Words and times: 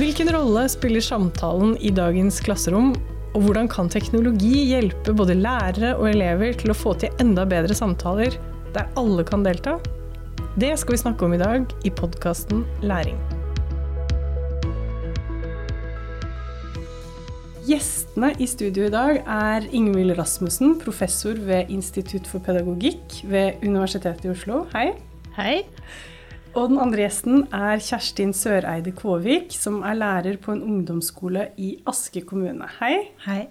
Hvilken 0.00 0.30
rolle 0.32 0.62
spiller 0.72 1.02
samtalen 1.04 1.74
i 1.84 1.90
dagens 1.92 2.38
klasserom, 2.40 2.94
og 3.36 3.42
hvordan 3.44 3.66
kan 3.68 3.90
teknologi 3.92 4.62
hjelpe 4.70 5.12
både 5.12 5.34
lærere 5.36 5.90
og 5.98 6.06
elever 6.08 6.54
til 6.56 6.72
å 6.72 6.76
få 6.78 6.94
til 7.02 7.12
enda 7.20 7.44
bedre 7.44 7.74
samtaler 7.76 8.38
der 8.72 8.86
alle 8.96 9.26
kan 9.28 9.44
delta? 9.44 9.74
Det 10.56 10.70
skal 10.80 10.94
vi 10.94 11.00
snakke 11.02 11.26
om 11.26 11.34
i 11.36 11.40
dag 11.42 11.74
i 11.84 11.92
podkasten 11.92 12.62
Læring. 12.80 13.20
Gjestene 17.68 18.32
i 18.40 18.48
studio 18.48 18.88
i 18.88 18.94
dag 18.94 19.20
er 19.20 19.68
Ingvild 19.68 20.16
Rasmussen, 20.16 20.78
professor 20.80 21.36
ved 21.36 21.68
Institutt 21.68 22.24
for 22.30 22.40
pedagogikk 22.40 23.20
ved 23.28 23.60
Universitetet 23.60 24.24
i 24.24 24.32
Oslo. 24.32 24.62
Hei. 24.72 24.94
Hei. 25.36 25.58
Og 26.50 26.72
den 26.72 26.80
andre 26.82 27.04
gjesten 27.04 27.44
er 27.54 27.78
Kjerstin 27.78 28.32
Søreide 28.34 28.90
Kåvik, 28.96 29.52
som 29.54 29.84
er 29.86 29.98
lærer 29.98 30.38
på 30.42 30.56
en 30.56 30.64
ungdomsskole 30.66 31.46
i 31.62 31.76
Aske 31.88 32.24
kommune. 32.26 32.66
Hei. 32.80 32.96
Hei. 33.22 33.44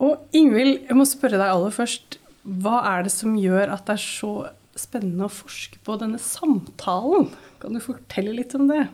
Og 0.00 0.24
Ingvild, 0.32 0.86
jeg 0.88 0.96
må 0.96 1.04
spørre 1.08 1.36
deg 1.36 1.52
aller 1.52 1.74
først. 1.74 2.16
Hva 2.40 2.78
er 2.94 3.04
det 3.04 3.12
som 3.12 3.36
gjør 3.36 3.74
at 3.74 3.84
det 3.90 3.98
er 3.98 4.04
så 4.06 4.32
spennende 4.80 5.28
å 5.28 5.32
forske 5.32 5.82
på 5.84 5.98
denne 6.00 6.20
samtalen? 6.22 7.28
Kan 7.60 7.76
du 7.76 7.84
fortelle 7.84 8.32
litt 8.38 8.56
om 8.56 8.64
det? 8.70 8.86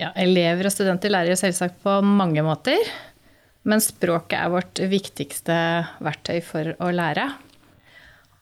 Ja, 0.00 0.14
elever 0.16 0.70
og 0.70 0.72
studenter 0.72 1.12
lærer 1.12 1.36
selvsagt 1.36 1.82
på 1.84 1.98
mange 2.00 2.44
måter. 2.44 2.80
Men 3.68 3.84
språket 3.84 4.38
er 4.40 4.52
vårt 4.54 4.80
viktigste 4.88 5.56
verktøy 6.00 6.40
for 6.44 6.72
å 6.80 6.90
lære. 6.94 7.28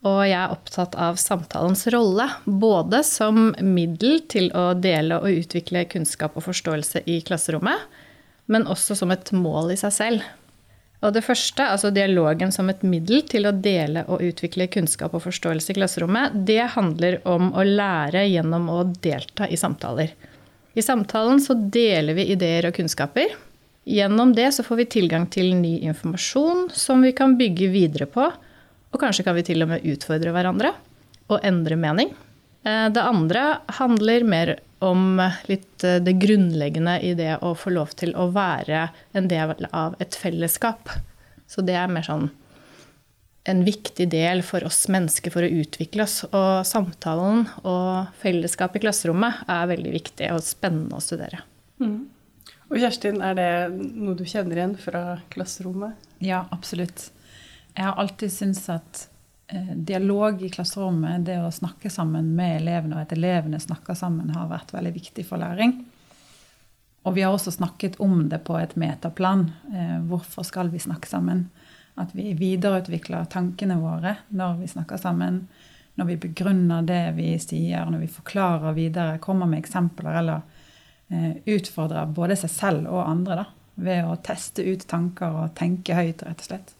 Og 0.04 0.20
jeg 0.28 0.36
er 0.36 0.52
opptatt 0.52 0.96
av 1.00 1.16
samtalens 1.16 1.86
rolle, 1.94 2.26
både 2.44 3.00
som 3.08 3.54
middel 3.64 4.20
til 4.28 4.50
å 4.52 4.72
dele 4.76 5.16
og 5.22 5.40
utvikle 5.40 5.86
kunnskap 5.88 6.36
og 6.36 6.44
forståelse 6.44 7.06
i 7.08 7.22
klasserommet, 7.24 7.86
men 8.52 8.68
også 8.68 8.98
som 8.98 9.14
et 9.14 9.32
mål 9.32 9.72
i 9.72 9.78
seg 9.80 9.94
selv. 9.96 10.26
Og 11.04 11.12
det 11.12 11.24
første, 11.24 11.64
altså 11.64 11.90
dialogen 11.92 12.52
som 12.52 12.68
et 12.72 12.84
middel 12.84 13.24
til 13.28 13.48
å 13.48 13.52
dele 13.52 14.04
og 14.08 14.22
utvikle 14.24 14.68
kunnskap 14.72 15.16
og 15.16 15.24
forståelse 15.24 15.72
i 15.72 15.78
klasserommet, 15.80 16.36
det 16.48 16.62
handler 16.76 17.18
om 17.28 17.50
å 17.52 17.64
lære 17.64 18.26
gjennom 18.28 18.70
å 18.72 18.82
delta 19.04 19.48
i 19.48 19.60
samtaler. 19.60 20.14
I 20.74 20.84
samtalen 20.84 21.40
så 21.40 21.56
deler 21.56 22.16
vi 22.16 22.30
ideer 22.32 22.68
og 22.68 22.76
kunnskaper. 22.76 23.36
Gjennom 23.84 24.32
det 24.36 24.50
så 24.56 24.64
får 24.64 24.80
vi 24.80 24.92
tilgang 24.96 25.28
til 25.32 25.52
ny 25.56 25.78
informasjon 25.90 26.70
som 26.72 27.04
vi 27.04 27.12
kan 27.16 27.36
bygge 27.40 27.68
videre 27.72 28.08
på 28.08 28.30
og 28.94 29.00
kanskje 29.02 29.26
kan 29.26 29.34
vi 29.34 29.42
til 29.46 29.64
og 29.64 29.72
med 29.72 29.86
utfordre 29.90 30.30
hverandre 30.34 30.70
og 31.32 31.42
endre 31.42 31.76
mening. 31.80 32.14
Eh, 32.62 32.86
det 32.94 33.02
andre 33.02 33.42
handler 33.80 34.24
mer 34.28 34.54
om 34.84 35.18
litt 35.50 35.84
eh, 35.84 35.98
det 36.04 36.14
grunnleggende 36.22 37.00
i 37.02 37.12
det 37.18 37.40
å 37.42 37.54
få 37.58 37.74
lov 37.74 37.96
til 37.98 38.14
å 38.14 38.28
være 38.34 38.86
en 39.18 39.28
del 39.30 39.68
av 39.72 39.98
et 40.02 40.16
fellesskap. 40.18 40.92
Så 41.50 41.64
det 41.66 41.76
er 41.78 41.92
mer 41.92 42.06
sånn 42.06 42.30
en 43.44 43.60
viktig 43.64 44.06
del 44.08 44.40
for 44.46 44.64
oss 44.64 44.86
mennesker 44.88 45.32
for 45.34 45.44
å 45.44 45.52
utvikle 45.60 46.06
oss. 46.06 46.22
Og 46.30 46.64
samtalen 46.68 47.44
og 47.60 48.14
fellesskap 48.22 48.76
i 48.78 48.84
klasserommet 48.86 49.44
er 49.52 49.68
veldig 49.68 49.92
viktig 49.98 50.30
og 50.32 50.44
spennende 50.46 50.96
å 50.96 51.04
studere. 51.04 51.42
Mm. 51.82 52.06
Og 52.70 52.78
Kjerstin, 52.80 53.20
er 53.20 53.36
det 53.36 53.50
noe 53.76 54.16
du 54.16 54.24
kjenner 54.24 54.56
igjen 54.56 54.78
fra 54.80 55.18
klasserommet? 55.34 55.98
Ja, 56.24 56.46
absolutt. 56.54 57.10
Jeg 57.74 57.84
har 57.88 57.98
alltid 57.98 58.32
syntes 58.32 58.68
at 58.70 59.08
eh, 59.48 59.74
dialog 59.74 60.42
i 60.42 60.50
klasserommet, 60.52 61.24
det 61.26 61.40
å 61.42 61.50
snakke 61.50 61.90
sammen 61.90 62.30
med 62.36 62.60
elevene, 62.60 62.96
og 62.96 63.02
at 63.02 63.14
elevene 63.16 63.58
snakker 63.60 63.98
sammen, 63.98 64.30
har 64.36 64.50
vært 64.52 64.70
veldig 64.76 64.94
viktig 64.94 65.26
for 65.26 65.42
læring. 65.42 65.80
Og 67.04 67.16
vi 67.16 67.24
har 67.24 67.34
også 67.34 67.52
snakket 67.52 67.98
om 68.00 68.28
det 68.30 68.38
på 68.46 68.56
et 68.60 68.76
metaplan. 68.80 69.48
Eh, 69.74 69.98
hvorfor 70.08 70.46
skal 70.46 70.70
vi 70.72 70.80
snakke 70.80 71.10
sammen? 71.10 71.48
At 72.00 72.14
vi 72.14 72.32
videreutvikler 72.38 73.26
tankene 73.30 73.76
våre 73.82 74.16
når 74.30 74.62
vi 74.62 74.70
snakker 74.70 75.02
sammen. 75.02 75.44
Når 75.98 76.08
vi 76.08 76.16
begrunner 76.28 76.86
det 76.86 77.02
vi 77.18 77.34
sier, 77.42 77.90
når 77.90 78.06
vi 78.06 78.14
forklarer 78.14 78.78
videre, 78.78 79.18
kommer 79.22 79.50
med 79.50 79.60
eksempler 79.62 80.22
eller 80.22 80.40
eh, 81.10 81.36
utfordrer 81.44 82.14
både 82.14 82.38
seg 82.38 82.54
selv 82.54 82.88
og 82.88 83.04
andre 83.04 83.42
da, 83.42 83.44
ved 83.82 84.06
å 84.06 84.16
teste 84.22 84.62
ut 84.62 84.86
tanker 84.90 85.42
og 85.42 85.54
tenke 85.58 85.98
høyt, 85.98 86.22
rett 86.22 86.40
og 86.40 86.48
slett. 86.48 86.74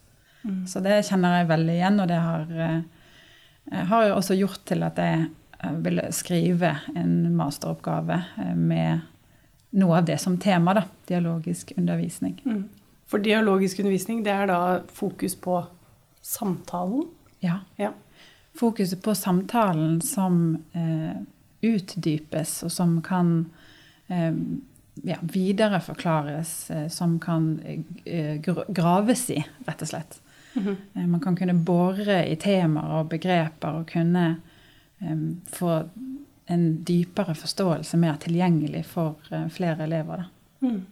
Mm. 0.44 0.66
Så 0.68 0.80
det 0.84 1.00
kjenner 1.08 1.40
jeg 1.40 1.50
veldig 1.50 1.74
igjen, 1.78 1.98
og 2.04 2.10
det 2.10 2.20
har, 2.20 2.52
eh, 2.68 3.82
har 3.90 4.06
jo 4.08 4.18
også 4.18 4.36
gjort 4.38 4.62
til 4.68 4.84
at 4.86 5.00
jeg 5.00 5.26
eh, 5.60 5.74
ville 5.84 6.06
skrive 6.12 6.76
en 6.94 7.34
masteroppgave 7.36 8.20
eh, 8.44 8.54
med 8.54 9.04
noe 9.74 9.98
av 9.98 10.08
det 10.08 10.20
som 10.22 10.38
tema, 10.38 10.74
da. 10.76 10.84
Dialogisk 11.08 11.72
undervisning. 11.76 12.38
Mm. 12.44 12.64
For 13.10 13.22
dialogisk 13.22 13.78
undervisning, 13.82 14.22
det 14.24 14.32
er 14.32 14.48
da 14.50 14.60
fokus 14.92 15.34
på 15.36 15.60
samtalen? 16.24 17.08
Ja. 17.44 17.60
ja. 17.76 17.92
Fokuset 18.56 19.02
på 19.02 19.14
samtalen 19.14 20.00
som 20.02 20.56
eh, 20.72 21.16
utdypes, 21.64 22.62
og 22.64 22.72
som 22.72 23.00
kan 23.04 23.34
eh, 24.06 24.32
ja, 25.02 25.18
videreforklares, 25.20 26.70
eh, 26.70 26.88
som 26.88 27.18
kan 27.20 27.58
graves 28.68 29.28
i, 29.30 29.42
rett 29.66 29.82
og 29.82 29.90
slett. 29.90 30.20
Mm 30.54 30.62
-hmm. 30.66 31.06
Man 31.06 31.20
kan 31.20 31.36
kunne 31.36 31.54
bore 31.54 32.28
i 32.28 32.36
temaer 32.36 33.00
og 33.00 33.08
begreper 33.08 33.68
og 33.68 33.86
kunne 33.86 34.36
um, 35.00 35.40
få 35.46 35.82
en 36.46 36.84
dypere 36.84 37.34
forståelse 37.34 37.96
mer 37.96 38.16
tilgjengelig 38.16 38.84
for 38.84 39.16
uh, 39.32 39.48
flere 39.50 39.84
elever. 39.84 40.24
Mm. 40.60 40.86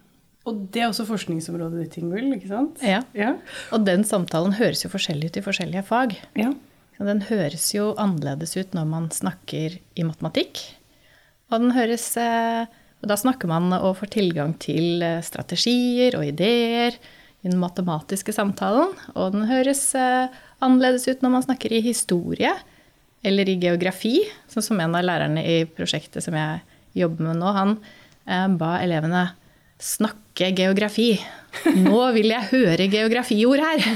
Og 0.44 0.68
det 0.74 0.82
er 0.82 0.88
også 0.88 1.06
forskningsområdet 1.06 1.84
ditt, 1.84 1.96
Ingvild, 1.98 2.34
ikke 2.34 2.48
sant? 2.48 2.82
Ja. 2.82 3.02
ja. 3.14 3.36
Og 3.70 3.86
den 3.86 4.04
samtalen 4.04 4.52
høres 4.52 4.84
jo 4.84 4.90
forskjellig 4.90 5.30
ut 5.30 5.36
i 5.36 5.44
forskjellige 5.44 5.82
fag. 5.82 6.16
Ja. 6.36 6.52
Den 6.98 7.22
høres 7.22 7.74
jo 7.74 7.94
annerledes 7.98 8.56
ut 8.56 8.74
når 8.74 8.84
man 8.84 9.10
snakker 9.10 9.78
i 9.94 10.02
matematikk. 10.02 10.58
Og 11.50 11.60
den 11.60 11.72
høres 11.72 12.16
eh, 12.16 12.66
Og 13.02 13.08
da 13.08 13.16
snakker 13.16 13.48
man 13.48 13.72
og 13.72 13.96
får 13.98 14.06
tilgang 14.06 14.52
til 14.62 15.02
strategier 15.22 16.14
og 16.14 16.26
ideer 16.26 16.94
i 17.42 17.50
den 17.50 17.58
matematiske 17.60 18.34
samtalen. 18.34 18.94
Og 19.14 19.34
den 19.34 19.48
høres 19.50 19.84
eh, 19.98 20.32
annerledes 20.62 21.08
ut 21.10 21.24
når 21.24 21.34
man 21.36 21.46
snakker 21.46 21.74
i 21.74 21.82
historie 21.84 22.52
eller 23.22 23.48
i 23.48 23.58
geografi, 23.62 24.16
sånn 24.50 24.64
som 24.66 24.80
en 24.82 24.96
av 24.98 25.04
lærerne 25.06 25.44
i 25.46 25.60
prosjektet 25.68 26.24
som 26.24 26.34
jeg 26.34 26.62
jobber 26.98 27.28
med 27.28 27.38
nå, 27.38 27.52
han 27.54 27.76
eh, 28.26 28.48
ba 28.58 28.76
elevene 28.82 29.28
snakke 29.82 30.52
geografi. 30.56 31.16
Nå 31.82 31.98
vil 32.16 32.30
jeg 32.32 32.50
høre 32.52 32.90
geografiord 32.90 33.62
her! 33.62 33.86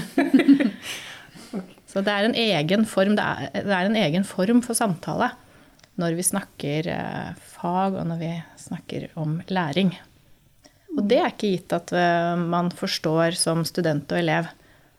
Så 1.96 2.02
det 2.04 2.12
er 2.12 2.26
en 2.26 2.36
egen 2.36 2.82
form, 2.84 3.14
det 3.16 3.24
er, 3.24 3.62
det 3.64 3.72
er 3.72 3.88
en 3.88 3.96
egen 3.96 4.26
form 4.28 4.58
for 4.64 4.76
samtale 4.76 5.30
når 5.96 6.16
vi 6.18 6.26
snakker 6.28 6.88
eh, 6.92 7.30
fag, 7.56 7.96
og 7.96 8.04
når 8.10 8.18
vi 8.20 8.32
snakker 8.60 9.08
om 9.16 9.38
læring. 9.48 9.94
Og 10.96 11.04
det 11.04 11.18
er 11.20 11.32
ikke 11.32 11.52
gitt 11.54 11.74
at 11.76 11.92
eh, 11.96 12.34
man 12.40 12.70
forstår 12.74 13.36
som 13.38 13.64
student 13.68 14.12
og 14.12 14.20
elev. 14.20 14.48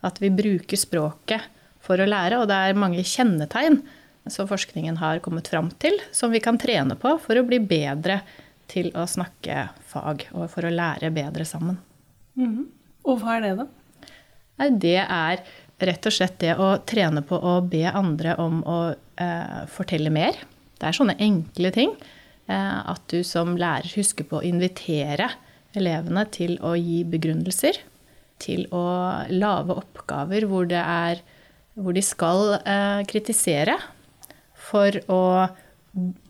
At 0.05 0.21
vi 0.21 0.29
bruker 0.33 0.77
språket 0.77 1.47
for 1.83 1.99
å 1.99 2.07
lære, 2.07 2.37
og 2.41 2.49
det 2.51 2.57
er 2.57 2.77
mange 2.77 3.01
kjennetegn 3.05 3.81
som 4.29 4.47
forskningen 4.49 4.99
har 4.99 5.21
kommet 5.23 5.47
fram 5.49 5.71
til, 5.81 5.95
som 6.11 6.33
vi 6.33 6.41
kan 6.43 6.59
trene 6.59 6.97
på 6.99 7.15
for 7.23 7.39
å 7.39 7.45
bli 7.47 7.61
bedre 7.63 8.19
til 8.67 8.91
å 8.99 9.05
snakke 9.07 9.69
fag, 9.87 10.27
og 10.35 10.49
for 10.51 10.67
å 10.67 10.73
lære 10.73 11.13
bedre 11.15 11.47
sammen. 11.47 11.79
Mm. 12.37 12.67
Og 13.07 13.21
hva 13.21 13.37
er 13.37 13.45
det, 13.45 13.53
da? 13.61 14.11
Nei, 14.59 14.69
det 14.83 14.99
er 14.99 15.41
rett 15.87 16.09
og 16.09 16.13
slett 16.13 16.37
det 16.41 16.53
å 16.59 16.73
trene 16.89 17.23
på 17.25 17.37
å 17.37 17.57
be 17.63 17.85
andre 17.87 18.35
om 18.41 18.59
å 18.67 18.77
eh, 18.91 19.63
fortelle 19.71 20.11
mer. 20.13 20.37
Det 20.77 20.89
er 20.89 20.97
sånne 20.97 21.17
enkle 21.23 21.71
ting. 21.73 21.93
Eh, 22.49 22.79
at 22.91 23.03
du 23.11 23.21
som 23.27 23.55
lærer 23.57 23.89
husker 23.95 24.27
på 24.27 24.41
å 24.41 24.45
invitere 24.45 25.29
elevene 25.77 26.25
til 26.33 26.57
å 26.65 26.73
gi 26.77 27.03
begrunnelser, 27.07 27.79
til 28.41 28.67
å 28.75 28.83
lage 29.33 29.77
oppgaver 29.77 30.45
hvor, 30.49 30.67
er, 30.69 31.21
hvor 31.77 31.95
de 31.97 32.03
skal 32.05 32.59
eh, 32.59 33.01
kritisere 33.09 33.77
for 34.67 34.99
å 35.09 35.21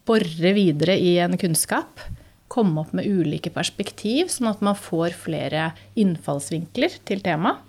bore 0.08 0.54
videre 0.56 0.96
i 0.96 1.18
en 1.24 1.36
kunnskap. 1.40 2.04
Komme 2.48 2.86
opp 2.86 2.94
med 2.96 3.08
ulike 3.10 3.52
perspektiv, 3.52 4.32
sånn 4.32 4.52
at 4.54 4.62
man 4.64 4.78
får 4.80 5.18
flere 5.26 5.72
innfallsvinkler 6.00 7.02
til 7.08 7.24
temaet. 7.26 7.64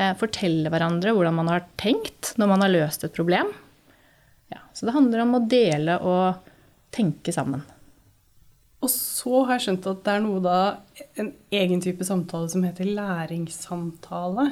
Eh, 0.00 0.14
fortelle 0.16 0.70
hverandre 0.72 1.12
hvordan 1.12 1.36
man 1.36 1.50
har 1.50 1.66
tenkt 1.80 2.32
når 2.40 2.52
man 2.54 2.64
har 2.64 2.72
løst 2.72 3.04
et 3.04 3.16
problem. 3.16 3.50
Ja, 4.50 4.62
så 4.72 4.86
det 4.86 4.94
handler 4.96 5.24
om 5.26 5.36
å 5.36 5.44
dele 5.44 5.98
og 6.00 6.48
tenke 6.94 7.34
sammen. 7.34 7.62
Og 8.80 8.88
så 8.88 9.42
har 9.44 9.58
jeg 9.58 9.66
skjønt 9.66 9.88
at 9.90 10.02
det 10.06 10.12
er 10.14 10.22
noe 10.24 10.40
da, 10.44 10.58
en 11.20 11.30
egen 11.52 11.82
type 11.84 12.06
samtale 12.06 12.48
som 12.48 12.64
heter 12.64 12.88
læringssamtale. 12.88 14.46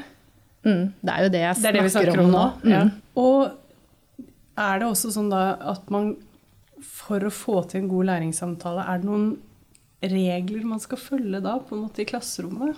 Mm, 0.66 0.84
det 1.00 1.14
er 1.14 1.24
jo 1.24 1.32
det 1.32 1.42
jeg 1.44 1.60
snakker, 1.62 1.78
det 1.78 1.86
det 1.86 1.94
snakker 1.94 2.20
om, 2.20 2.26
om, 2.26 2.34
nå. 2.34 2.44
Mm. 2.64 2.72
Ja. 2.74 2.82
Og 3.22 4.58
er 4.58 4.82
det 4.82 4.88
også 4.90 5.12
sånn 5.14 5.30
da 5.32 5.42
at 5.72 5.88
man 5.94 6.16
for 6.84 7.24
å 7.24 7.32
få 7.32 7.62
til 7.70 7.82
en 7.82 7.90
god 7.90 8.10
læringssamtale, 8.10 8.84
er 8.84 9.00
det 9.00 9.08
noen 9.08 9.30
regler 10.02 10.66
man 10.68 10.82
skal 10.82 11.00
følge 11.00 11.40
da, 11.42 11.56
på 11.64 11.74
en 11.74 11.86
måte 11.86 12.04
i 12.04 12.08
klasserommet? 12.08 12.76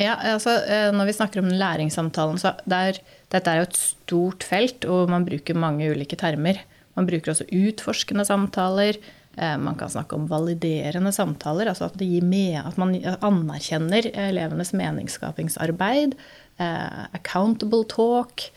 Ja, 0.00 0.14
altså 0.32 0.54
eh, 0.64 0.88
Når 0.96 1.10
vi 1.10 1.16
snakker 1.18 1.42
om 1.42 1.50
læringssamtalen, 1.52 2.38
så 2.40 2.54
der, 2.64 2.96
dette 3.32 3.52
er 3.52 3.60
jo 3.60 3.66
et 3.68 3.76
stort 3.76 4.46
felt, 4.46 4.86
og 4.88 5.10
man 5.12 5.26
bruker 5.26 5.58
mange 5.58 5.90
ulike 5.92 6.16
termer. 6.20 6.62
Man 6.96 7.08
bruker 7.08 7.34
også 7.34 7.48
utforskende 7.52 8.24
samtaler. 8.28 8.96
Eh, 9.36 9.58
man 9.58 9.74
kan 9.74 9.90
snakke 9.90 10.16
om 10.16 10.26
validerende 10.26 11.12
samtaler, 11.12 11.70
altså 11.70 11.86
at, 11.86 12.00
med, 12.22 12.58
at 12.64 12.76
man 12.80 12.96
anerkjenner 13.22 14.10
elevenes 14.10 14.74
meningsskapingsarbeid. 14.74 16.16
Eh, 16.58 17.00
accountable 17.14 17.84
talk. 17.88 18.50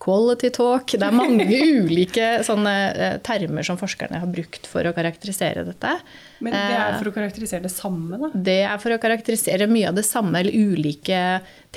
Quality 0.00 0.48
talk. 0.56 0.94
Det 0.94 1.04
er 1.04 1.12
mange 1.12 1.44
ulike 1.82 2.28
sånne 2.46 3.18
termer 3.26 3.66
som 3.66 3.76
forskerne 3.76 4.22
har 4.22 4.30
brukt 4.32 4.64
for 4.70 4.86
å 4.88 4.94
karakterisere 4.96 5.66
dette. 5.66 5.92
Men 6.40 6.56
det 6.56 6.78
er 6.78 6.96
for 6.96 7.10
å 7.10 7.14
karakterisere 7.18 7.66
det 7.66 7.74
samme, 7.74 8.16
da? 8.22 8.30
Det 8.32 8.62
er 8.64 8.80
for 8.80 8.96
å 8.96 9.02
karakterisere 9.02 9.68
mye 9.68 9.90
av 9.90 9.98
det 9.98 10.06
samme, 10.08 10.40
eller 10.40 10.56
ulike 10.56 11.20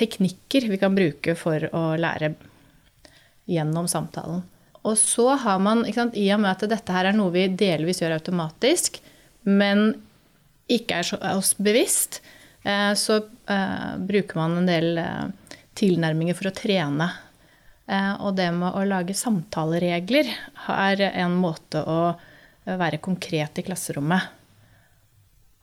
teknikker 0.00 0.70
vi 0.72 0.80
kan 0.80 0.96
bruke 0.96 1.36
for 1.36 1.68
å 1.74 1.84
lære 2.00 2.32
gjennom 3.50 3.90
samtalen. 3.90 4.40
Og 4.84 4.98
så 5.00 5.30
har 5.40 5.60
man, 5.64 5.84
sant, 5.96 6.16
i 6.16 6.26
og 6.34 6.42
med 6.42 6.52
at 6.52 6.66
dette 6.68 6.92
her 6.94 7.08
er 7.08 7.16
noe 7.16 7.32
vi 7.34 7.46
delvis 7.48 8.02
gjør 8.02 8.18
automatisk, 8.18 9.00
men 9.48 9.94
ikke 10.72 11.00
er 11.00 11.30
oss 11.34 11.54
bevisst, 11.60 12.20
eh, 12.64 12.92
så 12.96 13.18
uh, 13.24 13.94
bruker 14.00 14.40
man 14.40 14.58
en 14.60 14.68
del 14.68 15.00
uh, 15.00 15.56
tilnærminger 15.76 16.36
for 16.36 16.50
å 16.50 16.56
trene. 16.56 17.10
Og 17.84 18.30
det 18.32 18.46
med 18.56 18.78
å 18.78 18.80
lage 18.88 19.12
samtaleregler 19.12 20.30
er 20.72 21.02
en 21.10 21.34
måte 21.36 21.82
å 21.84 22.14
være 22.64 22.96
konkret 23.04 23.60
i 23.60 23.64
klasserommet. 23.66 24.30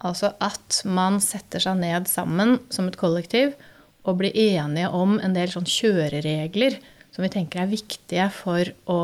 Altså 0.05 0.31
at 0.41 0.81
man 0.85 1.19
setter 1.21 1.61
seg 1.61 1.79
ned 1.81 2.05
sammen 2.09 2.59
som 2.73 2.89
et 2.89 2.97
kollektiv 2.99 3.53
og 4.01 4.17
blir 4.21 4.37
enige 4.37 4.89
om 4.97 5.19
en 5.21 5.35
del 5.35 5.51
sånn 5.53 5.67
kjøreregler 5.69 6.79
som 7.11 7.25
vi 7.25 7.31
tenker 7.31 7.63
er 7.63 7.71
viktige 7.71 8.27
for 8.33 8.71
å 8.89 8.99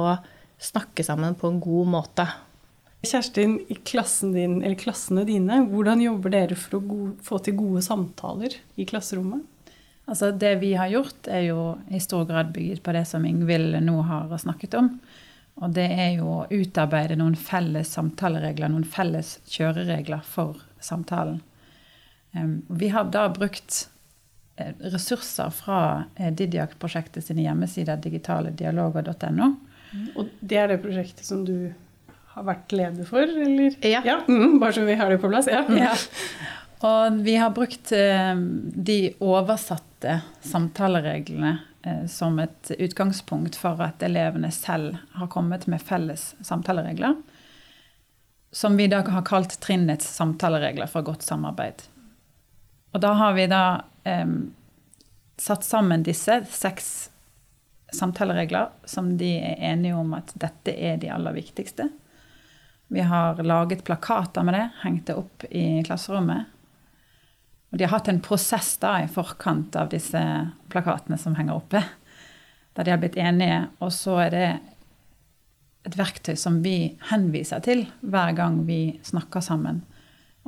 snakke 0.57 1.06
sammen 1.06 1.36
på 1.38 1.51
en 1.51 1.59
god 1.62 1.92
måte. 1.92 2.27
Kjerstin, 3.06 3.59
i 3.69 3.75
klassen 3.86 4.33
din, 4.33 4.57
klassene 4.80 5.24
dine, 5.27 5.62
hvordan 5.69 6.01
jobber 6.01 6.33
dere 6.33 6.57
for 6.57 6.80
å 6.80 6.98
få 7.24 7.39
til 7.45 7.57
gode 7.59 7.83
samtaler 7.86 8.57
i 8.75 8.88
klasserommet? 8.89 9.45
Altså 10.07 10.31
Det 10.31 10.54
vi 10.62 10.71
har 10.80 10.89
gjort, 10.89 11.27
er 11.27 11.50
jo 11.50 11.62
i 11.92 12.00
stor 12.00 12.25
grad 12.25 12.54
bygget 12.56 12.81
på 12.83 12.95
det 12.95 13.04
som 13.09 13.25
Ingvild 13.27 13.75
nå 13.83 14.00
har 14.07 14.31
snakket 14.39 14.77
om. 14.80 14.94
Og 15.57 15.74
det 15.74 15.88
er 15.89 16.12
jo 16.19 16.30
å 16.31 16.48
utarbeide 16.54 17.18
noen 17.19 17.36
felles 17.36 17.92
samtaleregler, 17.98 18.71
noen 18.71 18.88
felles 18.88 19.38
kjøreregler 19.51 20.24
for 20.25 20.62
samtalen. 20.80 21.42
Vi 22.68 22.89
har 22.94 23.09
da 23.12 23.25
brukt 23.33 23.88
ressurser 24.80 25.50
fra 25.54 25.80
eh, 26.15 26.31
Didiak-prosjektet 26.33 27.25
sine 27.25 27.45
hjemmesider 27.45 28.00
digitaledialoger.no. 28.01 29.51
Og 30.18 30.31
det 30.39 30.62
er 30.62 30.71
det 30.74 30.81
prosjektet 30.83 31.27
som 31.27 31.45
du 31.48 31.69
har 32.33 32.48
vært 32.48 32.74
leder 32.75 33.07
for, 33.07 33.24
eller? 33.24 33.77
Ja. 33.86 34.01
ja. 34.06 34.18
Mm, 34.27 34.59
bare 34.62 34.75
så 34.75 34.86
vi 34.86 34.98
har 35.00 35.13
det 35.13 35.21
på 35.21 35.31
plass. 35.31 35.50
Ja. 35.51 35.63
ja. 35.74 35.94
Og 36.88 37.21
vi 37.25 37.38
har 37.39 37.54
brukt 37.56 37.89
de 37.89 38.98
oversatte 39.25 40.19
samtalereglene 40.45 41.56
som 42.12 42.38
et 42.44 42.69
utgangspunkt 42.77 43.57
for 43.57 43.81
at 43.81 44.04
elevene 44.06 44.51
selv 44.54 45.00
har 45.18 45.31
kommet 45.33 45.65
med 45.71 45.81
felles 45.81 46.36
samtaleregler 46.45 47.15
som 48.51 48.77
vi 48.77 48.83
i 48.83 48.88
dag 48.88 49.07
har 49.07 49.21
kalt 49.21 49.59
trinnets 49.59 50.15
samtaleregler 50.15 50.88
for 50.88 51.06
godt 51.06 51.21
samarbeid. 51.21 51.83
Og 52.95 53.01
da 53.04 53.12
har 53.19 53.36
vi 53.38 53.48
da 53.51 53.63
eh, 54.07 54.33
satt 55.38 55.68
sammen 55.68 56.06
disse 56.07 56.39
seks 56.50 56.89
samtaleregler 57.94 58.69
som 58.86 59.13
de 59.18 59.38
er 59.38 59.62
enige 59.71 59.95
om 59.95 60.13
at 60.18 60.33
dette 60.36 60.74
er 60.74 60.98
de 61.01 61.12
aller 61.13 61.36
viktigste. 61.38 61.88
Vi 62.88 63.04
har 63.04 63.39
laget 63.44 63.83
plakater 63.83 64.44
med 64.48 64.56
det, 64.56 64.69
hengt 64.83 65.07
det 65.07 65.18
opp 65.19 65.44
i 65.51 65.83
klasserommet. 65.88 66.48
Og 67.71 67.80
de 67.80 67.83
har 67.83 67.98
hatt 67.98 68.07
en 68.07 68.24
prosess 68.24 68.77
da 68.80 68.94
i 69.04 69.09
forkant 69.12 69.75
av 69.75 69.92
disse 69.92 70.21
plakatene 70.71 71.19
som 71.19 71.36
henger 71.36 71.59
oppe. 71.59 71.83
Der 72.77 72.88
de 72.88 72.94
har 72.94 73.01
blitt 73.01 73.19
enige. 73.19 73.65
Og 73.83 73.92
så 73.92 74.15
er 74.24 74.31
det 74.31 74.48
et 75.88 75.98
verktøy 76.00 76.36
som 76.39 76.62
vi 76.63 76.95
henviser 77.09 77.63
til 77.65 77.86
hver 78.01 78.31
gang 78.38 78.62
vi 78.68 78.98
snakker 79.04 79.44
sammen. 79.44 79.83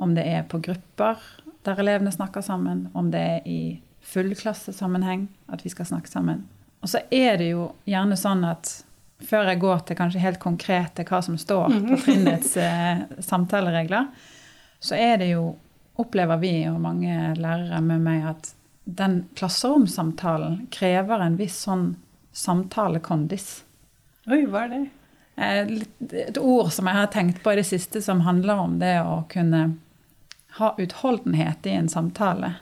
Om 0.00 0.16
det 0.16 0.24
er 0.24 0.48
på 0.48 0.62
grupper 0.64 1.20
der 1.66 1.80
elevene 1.80 2.12
snakker 2.12 2.44
sammen, 2.44 2.88
om 2.92 3.10
det 3.12 3.20
er 3.20 3.48
i 3.48 3.60
fullklassesammenheng 4.00 5.26
at 5.52 5.64
vi 5.64 5.72
skal 5.72 5.86
snakke 5.86 6.08
sammen. 6.08 6.46
Og 6.80 6.88
så 6.88 7.02
er 7.12 7.36
det 7.40 7.50
jo 7.52 7.70
gjerne 7.88 8.16
sånn 8.16 8.44
at 8.48 8.80
før 9.20 9.50
jeg 9.50 9.60
går 9.60 9.82
til 9.84 9.98
kanskje 9.98 10.22
helt 10.22 10.40
konkrete 10.40 11.04
hva 11.08 11.20
som 11.24 11.36
står 11.38 11.66
på 11.68 11.80
mhm. 11.80 11.98
trinnets 12.04 12.54
eh, 12.56 13.02
samtaleregler, 13.20 14.08
så 14.80 14.96
er 14.96 15.18
det 15.20 15.34
jo, 15.34 15.50
opplever 16.00 16.40
vi 16.40 16.54
og 16.70 16.80
mange 16.80 17.34
lærere 17.36 17.82
med 17.84 18.00
meg, 18.00 18.24
at 18.32 18.54
den 18.84 19.26
klasseromsamtalen 19.36 20.62
krever 20.72 21.20
en 21.20 21.36
viss 21.36 21.58
sånn 21.66 21.92
samtalekondis. 22.32 23.50
Oi, 24.30 24.46
hva 24.48 24.64
er 24.64 24.72
det? 24.72 24.80
Eh, 25.36 25.74
et 26.24 26.40
ord 26.40 26.72
som 26.72 26.88
jeg 26.88 26.96
har 27.02 27.12
tenkt 27.12 27.42
på 27.44 27.52
i 27.52 27.60
det 27.60 27.68
siste, 27.68 28.00
som 28.02 28.24
handler 28.24 28.64
om 28.64 28.80
det 28.80 28.96
å 29.04 29.20
kunne 29.30 29.74
ha 30.58 30.74
utholdenhet 30.78 31.66
i 31.66 31.70
en 31.70 31.88
samtale. 31.88 32.54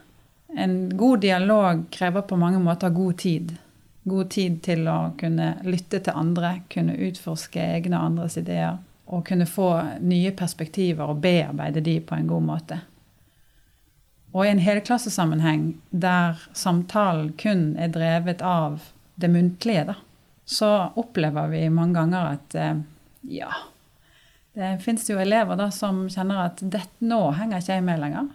En 0.56 0.96
god 0.96 1.20
dialog 1.20 1.84
krever 1.90 2.20
på 2.20 2.36
mange 2.36 2.58
måter 2.58 2.88
god 2.90 3.18
tid. 3.18 3.56
God 4.02 4.30
tid 4.30 4.62
til 4.64 4.88
å 4.88 5.12
kunne 5.20 5.54
lytte 5.64 6.00
til 6.00 6.16
andre, 6.16 6.60
kunne 6.72 6.96
utforske 6.96 7.60
egne 7.60 7.98
og 7.98 8.12
andres 8.12 8.38
ideer. 8.40 8.78
Og 9.08 9.26
kunne 9.28 9.48
få 9.48 9.70
nye 10.04 10.32
perspektiver 10.36 11.08
og 11.08 11.20
bearbeide 11.24 11.80
de 11.80 11.98
på 12.00 12.16
en 12.16 12.28
god 12.28 12.44
måte. 12.44 12.80
Og 14.32 14.44
i 14.44 14.50
en 14.50 14.60
helklassesammenheng 14.60 15.70
der 15.90 16.36
samtalen 16.52 17.32
kun 17.40 17.72
er 17.80 17.92
drevet 17.92 18.44
av 18.44 18.82
det 19.18 19.30
muntlige, 19.32 19.86
da, 19.88 19.96
så 20.44 20.92
opplever 21.00 21.48
vi 21.48 21.64
mange 21.72 21.96
ganger 21.96 22.36
at 22.36 22.54
eh, 22.54 22.76
Det 24.58 24.72
fins 24.82 25.04
jo 25.06 25.20
elever 25.22 25.54
da 25.54 25.68
som 25.70 26.08
kjenner 26.10 26.48
at 26.48 26.62
nå 26.98 27.20
henger 27.38 27.60
ikke 27.62 27.76
jeg 27.76 27.84
med 27.86 28.00
lenger. 28.02 28.26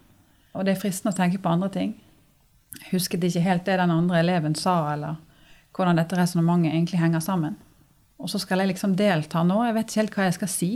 Og 0.55 0.63
det 0.63 0.75
er 0.75 0.79
fristende 0.79 1.11
å 1.11 1.17
tenke 1.17 1.41
på 1.43 1.51
andre 1.51 1.67
ting. 1.73 1.91
Husket 2.93 3.25
ikke 3.27 3.43
helt 3.43 3.65
det 3.67 3.75
den 3.81 3.91
andre 3.91 4.21
eleven 4.21 4.55
sa, 4.55 4.77
eller 4.93 5.17
hvordan 5.75 5.99
dette 5.99 6.15
resonnementet 6.15 6.71
egentlig 6.71 7.01
henger 7.01 7.25
sammen. 7.25 7.57
Og 8.23 8.31
så 8.31 8.39
skal 8.39 8.63
jeg 8.63 8.71
liksom 8.71 8.95
delta 8.95 9.43
nå. 9.43 9.59
Jeg 9.67 9.75
vet 9.75 9.89
ikke 9.89 10.01
helt 10.01 10.15
hva 10.15 10.29
jeg 10.29 10.37
skal 10.39 10.53
si. 10.53 10.71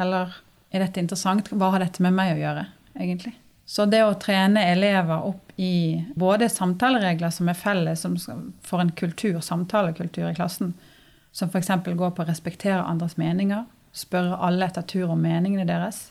Eller 0.00 0.34
er 0.74 0.82
dette 0.82 1.02
interessant? 1.04 1.52
Hva 1.54 1.70
har 1.76 1.84
dette 1.84 2.02
med 2.02 2.16
meg 2.16 2.34
å 2.34 2.40
gjøre, 2.42 2.66
egentlig? 2.98 3.36
Så 3.70 3.86
det 3.86 4.02
å 4.02 4.16
trene 4.18 4.64
elever 4.72 5.22
opp 5.28 5.52
i 5.60 6.00
både 6.18 6.48
samtaleregler 6.50 7.30
som 7.30 7.46
er 7.52 7.58
felles 7.58 8.02
for 8.66 8.82
en 8.82 8.90
kultur, 8.98 9.38
samtalekultur 9.38 10.32
i 10.32 10.34
klassen, 10.34 10.72
som 11.30 11.52
f.eks. 11.52 11.70
går 11.86 12.16
på 12.16 12.24
å 12.24 12.26
respektere 12.26 12.82
andres 12.82 13.14
meninger, 13.20 13.68
spørre 13.92 14.38
alle 14.46 14.68
etter 14.68 14.86
tur 14.86 15.10
om 15.10 15.20
meningene 15.20 15.66
deres, 15.68 16.10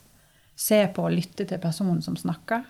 se 0.60 0.82
på 0.94 1.06
og 1.08 1.16
lytte 1.16 1.46
til 1.48 1.62
personen 1.62 2.02
som 2.04 2.18
snakker, 2.20 2.66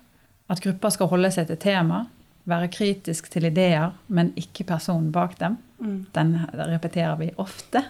at 0.50 0.62
grupper 0.64 0.94
skal 0.94 1.10
holde 1.12 1.32
seg 1.34 1.50
til 1.50 1.60
tema, 1.62 2.04
være 2.50 2.70
kritisk 2.74 3.30
til 3.34 3.48
ideer, 3.50 3.94
men 4.08 4.32
ikke 4.40 4.66
personen 4.70 5.12
bak 5.14 5.36
dem. 5.40 5.58
Mm. 5.80 5.98
Den 6.16 6.36
repeterer 6.54 7.18
vi 7.20 7.30
ofte. 7.38 7.84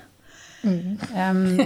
Mm. 0.63 0.97
Um, 1.15 1.59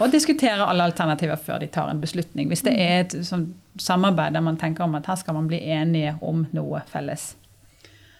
og 0.00 0.12
diskutere 0.12 0.66
alle 0.66 0.86
alternativer 0.86 1.38
før 1.40 1.58
de 1.62 1.70
tar 1.72 1.90
en 1.90 2.02
beslutning. 2.02 2.50
Hvis 2.50 2.62
det 2.66 2.76
er 2.78 3.00
et 3.02 3.16
sånn, 3.26 3.48
samarbeid 3.82 4.36
der 4.36 4.44
man 4.46 4.58
tenker 4.60 4.86
om 4.86 4.94
at 4.98 5.08
her 5.10 5.18
skal 5.18 5.36
man 5.38 5.50
bli 5.50 5.58
enige 5.74 6.14
om 6.22 6.44
noe 6.54 6.82
felles. 6.90 7.32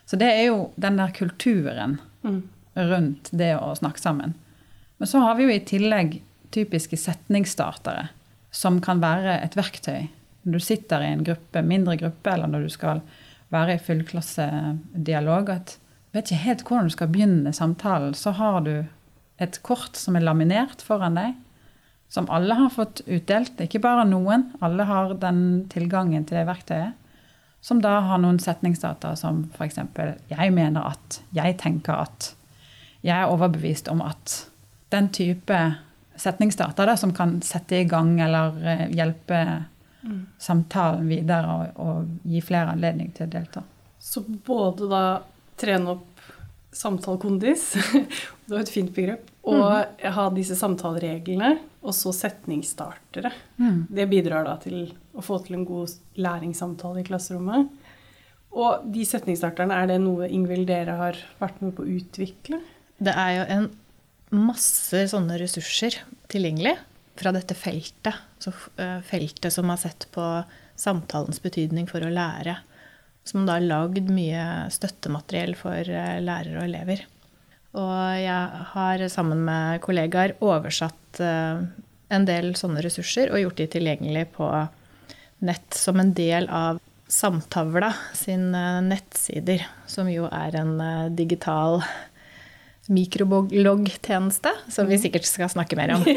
Så 0.07 0.19
det 0.19 0.31
er 0.31 0.49
jo 0.49 0.71
den 0.79 0.99
der 0.99 1.15
kulturen 1.15 1.99
mm. 2.27 2.43
rundt 2.91 3.31
det 3.35 3.55
å 3.59 3.73
snakke 3.79 4.03
sammen. 4.03 4.35
Men 4.99 5.11
så 5.11 5.23
har 5.23 5.39
vi 5.39 5.47
jo 5.47 5.55
i 5.55 5.63
tillegg 5.67 6.21
typiske 6.57 6.99
setningsstartere, 7.01 8.09
som 8.51 8.81
kan 8.83 9.03
være 9.05 9.39
et 9.45 9.57
verktøy. 9.59 10.09
Når 10.47 10.59
du 10.59 10.65
sitter 10.65 11.03
i 11.03 11.13
en 11.13 11.25
gruppe, 11.27 11.63
mindre 11.63 11.97
gruppe, 12.01 12.33
eller 12.33 12.51
når 12.51 12.67
du 12.67 12.73
skal 12.73 13.03
være 13.55 13.77
i 13.77 13.83
fullklassedialog, 13.83 15.51
at 15.53 15.77
du 15.77 16.19
vet 16.19 16.31
ikke 16.31 16.45
helt 16.47 16.63
hvordan 16.67 16.89
du 16.89 16.95
skal 16.95 17.11
begynne 17.13 17.53
samtalen, 17.55 18.15
så 18.17 18.33
har 18.39 18.63
du 18.65 18.75
et 19.43 19.59
kort 19.67 19.99
som 20.01 20.17
er 20.17 20.25
laminert 20.25 20.81
foran 20.85 21.19
deg, 21.19 21.35
som 22.09 22.29
alle 22.31 22.55
har 22.55 22.71
fått 22.71 23.03
utdelt. 23.05 23.59
Ikke 23.61 23.83
bare 23.83 24.07
noen. 24.09 24.47
Alle 24.65 24.87
har 24.87 25.17
den 25.21 25.67
tilgangen 25.73 26.25
til 26.25 26.39
det 26.39 26.47
verktøyet. 26.49 26.95
Som 27.61 27.81
da 27.83 27.97
har 28.07 28.21
noen 28.23 28.39
setningsdata 28.39 29.17
som 29.19 29.43
f.eks.: 29.57 29.81
Jeg 30.31 30.53
mener 30.55 30.87
at. 30.87 31.21
Jeg 31.35 31.59
tenker 31.59 31.99
at. 32.07 32.35
Jeg 33.03 33.17
er 33.19 33.33
overbevist 33.33 33.89
om 33.89 34.05
at. 34.07 34.47
Den 34.95 35.11
type 35.11 35.59
setningsdata 36.21 36.87
da, 36.89 36.97
som 36.97 37.15
kan 37.15 37.39
sette 37.43 37.81
i 37.83 37.89
gang 37.89 38.17
eller 38.21 38.57
eh, 38.67 38.85
hjelpe 38.97 39.41
mm. 40.03 40.21
samtalen 40.39 41.09
videre 41.09 41.55
og, 41.55 41.81
og 41.83 42.29
gi 42.29 42.43
flere 42.45 42.75
anledning 42.75 43.13
til 43.17 43.29
å 43.29 43.33
delta. 43.37 43.65
Så 43.99 44.23
både 44.27 44.91
da 44.91 45.05
trene 45.59 45.97
opp 45.97 46.27
samtalekondis, 46.77 47.71
det 48.47 48.53
var 48.53 48.61
et 48.61 48.73
fint 48.73 48.93
begrep, 48.95 49.31
og 49.49 49.65
mm. 49.65 50.11
ha 50.13 50.27
disse 50.35 50.59
samtalereglene, 50.59 51.55
og 51.87 51.95
så 51.95 52.13
setningsstartere. 52.13 53.31
Mm. 53.63 53.87
Det 53.89 54.09
bidrar 54.11 54.45
da 54.49 54.57
til 54.61 54.91
å 55.17 55.25
få 55.25 55.39
til 55.45 55.61
en 55.61 55.67
god 55.69 55.95
læringssamtale 56.21 57.01
i 57.01 57.07
klasserommet. 57.07 57.71
Og 58.57 58.85
de 58.93 59.05
setningsstarterne, 59.09 59.77
er 59.77 59.91
det 59.93 59.99
noe 60.03 60.29
Ingvild 60.33 60.69
dere 60.69 60.97
har 60.99 61.19
vært 61.41 61.63
med 61.65 61.75
på 61.77 61.85
å 61.85 61.97
utvikle? 61.99 62.61
Det 62.97 63.13
er 63.13 63.33
jo 63.37 63.49
en 63.57 63.67
masse 64.35 65.05
sånne 65.11 65.39
ressurser 65.41 66.01
tilgjengelig 66.33 66.75
fra 67.17 67.33
dette 67.35 67.57
feltet. 67.57 68.15
Så 68.43 68.53
eh, 68.81 69.01
feltet 69.07 69.53
som 69.53 69.71
har 69.71 69.81
sett 69.81 70.09
på 70.15 70.25
samtalens 70.77 71.41
betydning 71.43 71.89
for 71.91 72.05
å 72.05 72.13
lære. 72.13 72.59
Som 73.27 73.47
da 73.47 73.57
har 73.57 73.67
lagd 73.67 74.11
mye 74.13 74.67
støttemateriell 74.75 75.57
for 75.59 75.79
eh, 75.81 76.17
lærere 76.23 76.61
og 76.61 76.69
elever. 76.69 77.05
Og 77.77 77.93
jeg 78.23 78.65
har 78.73 79.07
sammen 79.13 79.45
med 79.47 79.83
kollegaer 79.85 80.37
oversatt 80.45 81.21
eh, 81.21 81.63
en 82.07 82.27
del 82.27 82.55
sånne 82.59 82.83
ressurser 82.85 83.33
og 83.33 83.43
gjort 83.43 83.63
de 83.63 83.71
tilgjengelig 83.77 84.29
på 84.37 84.51
nett 85.47 85.77
som 85.77 86.01
en 86.01 86.15
del 86.17 86.49
av 86.49 86.83
Samtavla 87.07 87.93
sin 88.19 88.49
nettsider, 88.83 89.63
som 89.87 90.09
jo 90.11 90.25
er 90.27 90.57
en 90.59 90.73
digital 91.15 91.77
mikrobloggtjeneste, 92.89 94.53
som 94.69 94.87
vi 94.87 94.95
mm. 94.95 95.03
sikkert 95.03 95.27
skal 95.27 95.51
snakke 95.51 95.77
mer 95.79 95.97
om. 95.97 96.05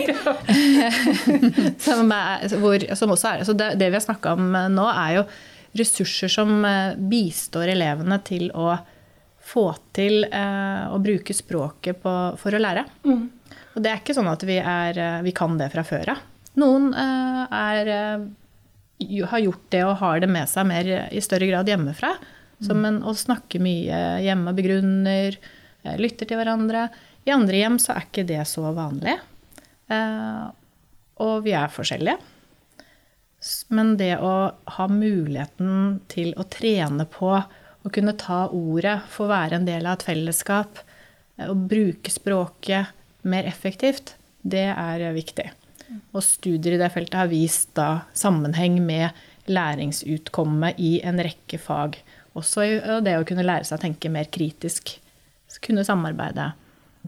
som, 1.88 2.12
er, 2.14 2.46
hvor, 2.62 2.86
som 2.96 3.14
er, 3.16 3.44
så 3.48 3.56
det, 3.58 3.74
det 3.82 3.90
vi 3.90 3.98
har 3.98 4.06
snakka 4.06 4.36
om 4.38 4.54
nå, 4.74 4.86
er 4.92 5.20
jo 5.20 5.26
ressurser 5.80 6.32
som 6.32 6.64
eh, 6.66 6.96
bistår 6.98 7.74
elevene 7.76 8.18
til 8.26 8.50
å 8.58 8.74
få 9.50 9.68
til 9.96 10.26
eh, 10.26 10.86
å 10.90 10.98
bruke 11.02 11.34
språket 11.34 12.02
på, 12.04 12.16
for 12.38 12.56
å 12.56 12.62
lære. 12.62 12.86
Mm. 13.06 13.30
Og 13.76 13.84
det 13.84 13.92
er 13.92 14.02
ikke 14.02 14.18
sånn 14.18 14.30
at 14.30 14.44
vi, 14.46 14.58
er, 14.62 14.98
eh, 14.98 15.22
vi 15.26 15.34
kan 15.36 15.58
det 15.60 15.72
fra 15.74 15.86
før 15.86 16.16
av. 16.16 16.26
Noen 16.60 16.92
eh, 16.98 17.94
eh, 17.94 19.24
har 19.30 19.46
gjort 19.46 19.70
det 19.74 19.86
og 19.86 19.98
har 20.02 20.22
det 20.22 20.30
med 20.30 20.50
seg 20.52 20.68
mer 20.70 20.92
i 21.10 21.22
større 21.24 21.50
grad 21.50 21.70
hjemmefra. 21.70 22.18
Som 22.60 22.84
en, 22.84 22.98
å 23.08 23.14
snakke 23.16 23.62
mye 23.64 24.20
hjemme, 24.20 24.52
begrunner, 24.52 25.38
Eh, 25.40 25.59
lytter 26.00 26.28
til 26.30 26.40
hverandre. 26.40 26.88
I 27.28 27.34
andre 27.36 27.62
hjem 27.62 27.78
så 27.82 27.96
er 27.96 28.08
ikke 28.08 28.28
det 28.28 28.42
så 28.50 28.72
vanlig. 28.76 29.16
Eh, 29.90 30.46
og 31.24 31.46
vi 31.46 31.56
er 31.58 31.72
forskjellige. 31.74 32.18
Men 33.72 33.96
det 34.00 34.18
å 34.20 34.34
ha 34.76 34.88
muligheten 34.92 36.02
til 36.12 36.34
å 36.40 36.46
trene 36.52 37.06
på 37.10 37.32
å 37.40 37.92
kunne 37.96 38.18
ta 38.20 38.48
ordet, 38.52 38.98
få 39.08 39.30
være 39.30 39.60
en 39.60 39.68
del 39.68 39.88
av 39.88 39.98
et 39.98 40.08
fellesskap, 40.10 40.82
og 41.40 41.56
eh, 41.56 41.66
bruke 41.72 42.12
språket 42.12 42.96
mer 43.30 43.48
effektivt, 43.48 44.16
det 44.42 44.68
er 44.72 45.10
viktig. 45.16 45.50
Og 46.14 46.24
studier 46.24 46.76
i 46.76 46.80
det 46.82 46.92
feltet 46.94 47.18
har 47.18 47.32
vist 47.32 47.72
da 47.78 48.06
sammenheng 48.16 48.78
med 48.84 49.16
læringsutkommet 49.50 50.78
i 50.80 51.00
en 51.08 51.20
rekke 51.24 51.58
fag. 51.62 51.98
Også 52.38 52.66
det 53.04 53.16
å 53.18 53.26
kunne 53.28 53.46
lære 53.48 53.66
seg 53.68 53.80
å 53.80 53.84
tenke 53.88 54.12
mer 54.14 54.30
kritisk 54.32 54.94
kunne 55.64 55.86
samarbeide, 55.88 56.52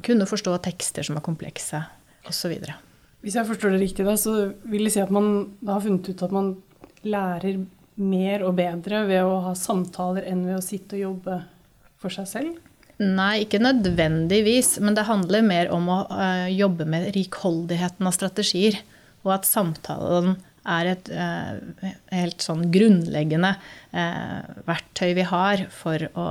kunne 0.06 0.28
forstå 0.30 0.56
tekster 0.66 1.06
som 1.06 1.20
er 1.20 1.26
komplekse, 1.26 1.84
osv. 2.30 2.56
Hvis 3.22 3.38
jeg 3.38 3.48
forstår 3.48 3.76
det 3.76 3.84
riktig, 3.84 4.08
da, 4.08 4.16
så 4.18 4.52
vil 4.70 4.88
det 4.88 4.96
si 4.96 5.04
at 5.04 5.14
man 5.14 5.32
har 5.68 5.84
funnet 5.84 6.10
ut 6.10 6.26
at 6.26 6.34
man 6.34 6.56
lærer 7.06 7.62
mer 8.02 8.44
og 8.48 8.56
bedre 8.58 9.04
ved 9.10 9.26
å 9.28 9.40
ha 9.46 9.54
samtaler 9.58 10.26
enn 10.30 10.46
ved 10.48 10.58
å 10.58 10.66
sitte 10.66 10.98
og 10.98 11.04
jobbe 11.06 11.38
for 12.02 12.14
seg 12.14 12.30
selv? 12.30 12.60
Nei, 13.02 13.44
ikke 13.46 13.62
nødvendigvis. 13.62 14.76
Men 14.84 14.98
det 14.98 15.08
handler 15.08 15.46
mer 15.46 15.72
om 15.74 15.90
å 15.90 16.00
uh, 16.10 16.48
jobbe 16.54 16.86
med 16.90 17.10
rikholdigheten 17.16 18.08
av 18.08 18.16
strategier. 18.16 18.78
Og 19.26 19.36
at 19.38 19.50
samtalen 19.50 20.36
er 20.70 20.92
et 20.92 21.10
uh, 21.10 21.58
helt 22.14 22.46
sånn 22.46 22.68
grunnleggende 22.74 23.56
uh, 23.58 24.42
verktøy 24.68 25.16
vi 25.18 25.26
har 25.30 25.66
for 25.74 26.06
å 26.14 26.28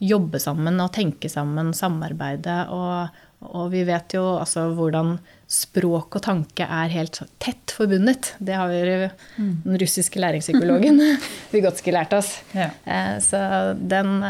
jobbe 0.00 0.40
sammen 0.40 0.80
og 0.80 0.92
tenke 0.96 1.28
sammen, 1.30 1.74
samarbeide. 1.76 2.56
Og, 2.72 3.20
og 3.50 3.70
vi 3.72 3.84
vet 3.88 4.16
jo 4.16 4.24
altså 4.40 4.68
hvordan 4.76 5.18
språk 5.50 6.16
og 6.18 6.24
tanke 6.24 6.66
er 6.66 6.92
helt 6.92 7.20
tett 7.42 7.74
forbundet. 7.76 8.34
Det 8.38 8.56
har 8.56 8.70
vi 8.72 8.82
mm. 8.96 9.54
den 9.66 9.80
russiske 9.82 10.22
læringspsykologen 10.22 11.00
Vygotskij 11.52 11.94
lært 11.94 12.14
oss. 12.16 12.36
Ja. 12.56 12.70
Eh, 12.84 13.16
så 13.24 13.40
den, 13.74 14.22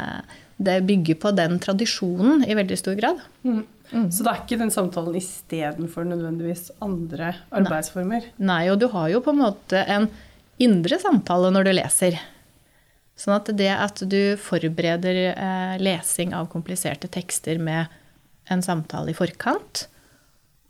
det 0.56 0.80
bygger 0.88 1.20
på 1.22 1.34
den 1.36 1.60
tradisjonen 1.62 2.46
i 2.46 2.56
veldig 2.58 2.80
stor 2.80 2.98
grad. 2.98 3.22
Mm. 3.44 3.62
Mm. 3.90 4.10
Så 4.14 4.22
det 4.22 4.32
er 4.32 4.42
ikke 4.44 4.58
den 4.60 4.70
samtalen 4.70 5.16
istedenfor 5.18 6.06
nødvendigvis 6.06 6.68
andre 6.82 7.32
arbeidsformer? 7.50 8.28
Nei. 8.38 8.46
Nei, 8.50 8.60
og 8.70 8.78
du 8.82 8.86
har 8.92 9.08
jo 9.10 9.22
på 9.24 9.34
en 9.34 9.42
måte 9.42 9.82
en 9.90 10.06
indre 10.62 10.98
samtale 11.02 11.50
når 11.54 11.66
du 11.66 11.72
leser. 11.74 12.20
Sånn 13.20 13.36
at 13.36 13.50
det 13.52 13.70
at 13.74 14.00
du 14.08 14.36
forbereder 14.40 15.18
eh, 15.34 15.74
lesing 15.82 16.32
av 16.36 16.48
kompliserte 16.52 17.10
tekster 17.12 17.60
med 17.60 17.90
en 18.50 18.64
samtale 18.64 19.12
i 19.12 19.16
forkant, 19.16 19.84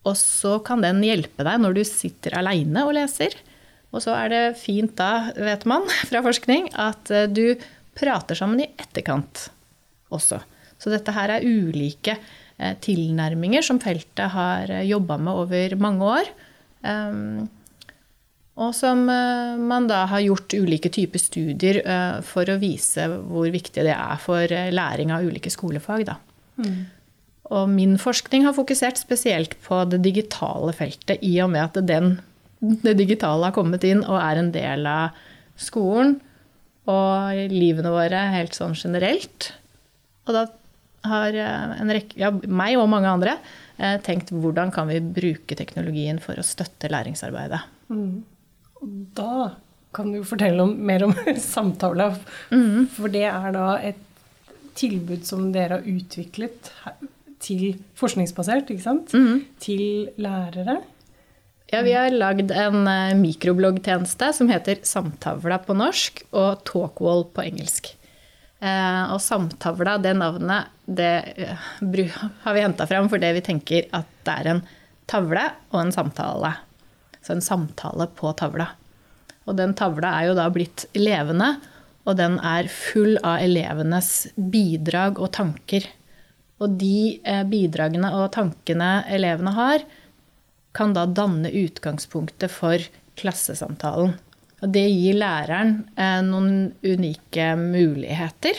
og 0.08 0.16
så 0.18 0.56
kan 0.64 0.82
den 0.82 1.02
hjelpe 1.04 1.44
deg 1.46 1.60
når 1.60 1.76
du 1.76 1.82
sitter 1.86 2.38
aleine 2.40 2.82
og 2.88 2.94
leser. 2.96 3.36
Og 3.92 4.02
så 4.02 4.14
er 4.16 4.32
det 4.32 4.42
fint 4.58 4.96
da, 4.98 5.30
vet 5.36 5.66
man 5.68 5.86
fra 6.10 6.24
forskning, 6.26 6.72
at 6.74 7.12
eh, 7.14 7.30
du 7.30 7.54
prater 8.00 8.38
sammen 8.38 8.64
i 8.64 8.70
etterkant 8.80 9.46
også. 10.10 10.40
Så 10.80 10.90
dette 10.90 11.14
her 11.14 11.36
er 11.36 11.46
ulike 11.46 12.16
eh, 12.16 12.74
tilnærminger 12.82 13.62
som 13.62 13.78
feltet 13.82 14.34
har 14.34 14.74
jobba 14.88 15.20
med 15.22 15.44
over 15.44 15.78
mange 15.78 16.12
år. 16.18 16.34
Um, 16.80 17.46
og 18.60 18.74
som 18.76 19.06
eh, 19.08 19.56
man 19.56 19.88
da 19.88 20.04
har 20.10 20.22
gjort 20.24 20.52
ulike 20.52 20.90
typer 20.92 21.22
studier 21.22 21.80
eh, 21.80 22.20
for 22.26 22.48
å 22.50 22.58
vise 22.60 23.06
hvor 23.08 23.48
viktig 23.52 23.84
det 23.86 23.94
er 23.94 24.20
for 24.20 24.44
eh, 24.44 24.72
læring 24.74 25.12
av 25.14 25.24
ulike 25.24 25.52
skolefag. 25.52 26.04
Da. 26.10 26.18
Mm. 26.60 26.80
Og 27.56 27.70
min 27.72 27.96
forskning 28.00 28.44
har 28.44 28.56
fokusert 28.56 29.00
spesielt 29.00 29.56
på 29.64 29.80
det 29.90 30.02
digitale 30.04 30.74
feltet, 30.76 31.22
i 31.24 31.38
og 31.42 31.54
med 31.54 31.70
at 31.70 31.80
den, 31.88 32.18
det 32.60 32.98
digitale 33.00 33.48
har 33.48 33.56
kommet 33.56 33.86
inn 33.88 34.04
og 34.04 34.20
er 34.20 34.42
en 34.42 34.52
del 34.54 34.84
av 34.88 35.16
skolen 35.60 36.18
og 36.90 37.40
livene 37.52 37.92
våre 37.92 38.20
helt 38.34 38.56
sånn 38.56 38.76
generelt. 38.76 39.52
Og 40.28 40.36
da 40.36 40.44
har 41.08 41.32
rekke, 41.88 42.18
ja, 42.20 42.28
meg 42.44 42.76
og 42.76 42.90
mange 42.92 43.08
andre 43.08 43.38
tenkt 44.04 44.32
hvordan 44.34 44.72
kan 44.74 44.90
vi 44.90 44.98
bruke 45.00 45.56
teknologien 45.56 46.18
for 46.20 46.36
å 46.36 46.44
støtte 46.44 46.90
læringsarbeidet. 46.92 47.62
Mm. 47.88 48.20
Og 48.80 48.92
da 49.16 49.56
kan 49.94 50.12
du 50.14 50.20
fortelle 50.26 50.62
om, 50.62 50.76
mer 50.86 51.04
om 51.06 51.14
samtale. 51.54 52.12
Mm. 52.52 52.86
For 52.94 53.12
det 53.12 53.26
er 53.30 53.50
da 53.56 53.72
et 53.90 54.06
tilbud 54.78 55.26
som 55.26 55.50
dere 55.54 55.80
har 55.80 55.88
utviklet 55.88 56.70
til 57.40 57.80
forskningsbasert, 57.98 58.70
ikke 58.70 58.84
sant? 58.84 59.12
Mm. 59.16 59.44
Til 59.62 60.10
lærere. 60.20 60.80
Ja, 61.70 61.84
vi 61.86 61.94
har 61.94 62.10
lagd 62.10 62.50
en 62.50 62.82
eh, 62.90 63.14
mikrobloggtjeneste 63.18 64.32
som 64.34 64.50
heter 64.50 64.80
Samtavla 64.86 65.60
på 65.62 65.76
norsk 65.78 66.24
og 66.34 66.64
Talkwall 66.66 67.28
på 67.30 67.44
engelsk. 67.46 67.92
Eh, 68.60 69.04
og 69.14 69.20
Samtavla, 69.22 69.94
det 70.02 70.16
navnet, 70.18 70.72
det 70.90 71.12
uh, 71.38 71.68
har 72.44 72.56
vi 72.56 72.64
henta 72.64 72.88
fram 72.90 73.06
fordi 73.12 73.30
vi 73.38 73.44
tenker 73.46 73.86
at 73.96 74.10
det 74.26 74.34
er 74.34 74.50
en 74.56 74.64
tavle 75.10 75.46
og 75.70 75.78
en 75.84 75.94
samtale. 75.94 76.56
Så 77.30 77.36
en 77.36 77.44
samtale 77.44 78.08
på 78.18 78.32
tavla. 78.34 78.72
Og 79.46 79.54
den 79.54 79.70
tavla 79.78 80.16
er 80.18 80.30
jo 80.30 80.32
da 80.34 80.48
blitt 80.50 80.88
levende, 80.98 81.60
og 82.02 82.16
den 82.18 82.40
er 82.42 82.66
full 82.66 83.20
av 83.22 83.44
elevenes 83.44 84.32
bidrag 84.34 85.20
og 85.22 85.30
tanker. 85.36 85.86
Og 86.58 86.74
de 86.80 87.20
eh, 87.22 87.44
bidragene 87.46 88.10
og 88.18 88.32
tankene 88.34 89.04
elevene 89.14 89.52
har, 89.54 89.84
kan 90.74 90.90
da 90.96 91.04
danne 91.06 91.52
utgangspunktet 91.54 92.50
for 92.50 92.82
klassesamtalen. 93.20 94.16
Og 94.60 94.74
det 94.74 94.88
gir 94.90 95.20
læreren 95.22 95.84
eh, 95.94 96.18
noen 96.26 96.72
unike 96.82 97.52
muligheter, 97.62 98.58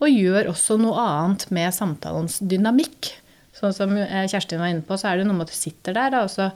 og 0.00 0.16
gjør 0.16 0.54
også 0.54 0.78
noe 0.80 1.04
annet 1.04 1.44
med 1.52 1.76
samtalens 1.76 2.40
dynamikk. 2.40 3.12
Sånn 3.52 3.76
som 3.76 3.94
eh, 4.00 4.24
Kjerstin 4.32 4.64
var 4.64 4.72
inne 4.72 4.86
på, 4.88 4.96
så 4.96 5.12
er 5.12 5.20
det 5.20 5.28
noe 5.28 5.42
med 5.42 5.50
at 5.50 5.52
du 5.52 5.60
sitter 5.60 6.00
der, 6.00 6.16
da, 6.16 6.24
og 6.24 6.32
så 6.32 6.48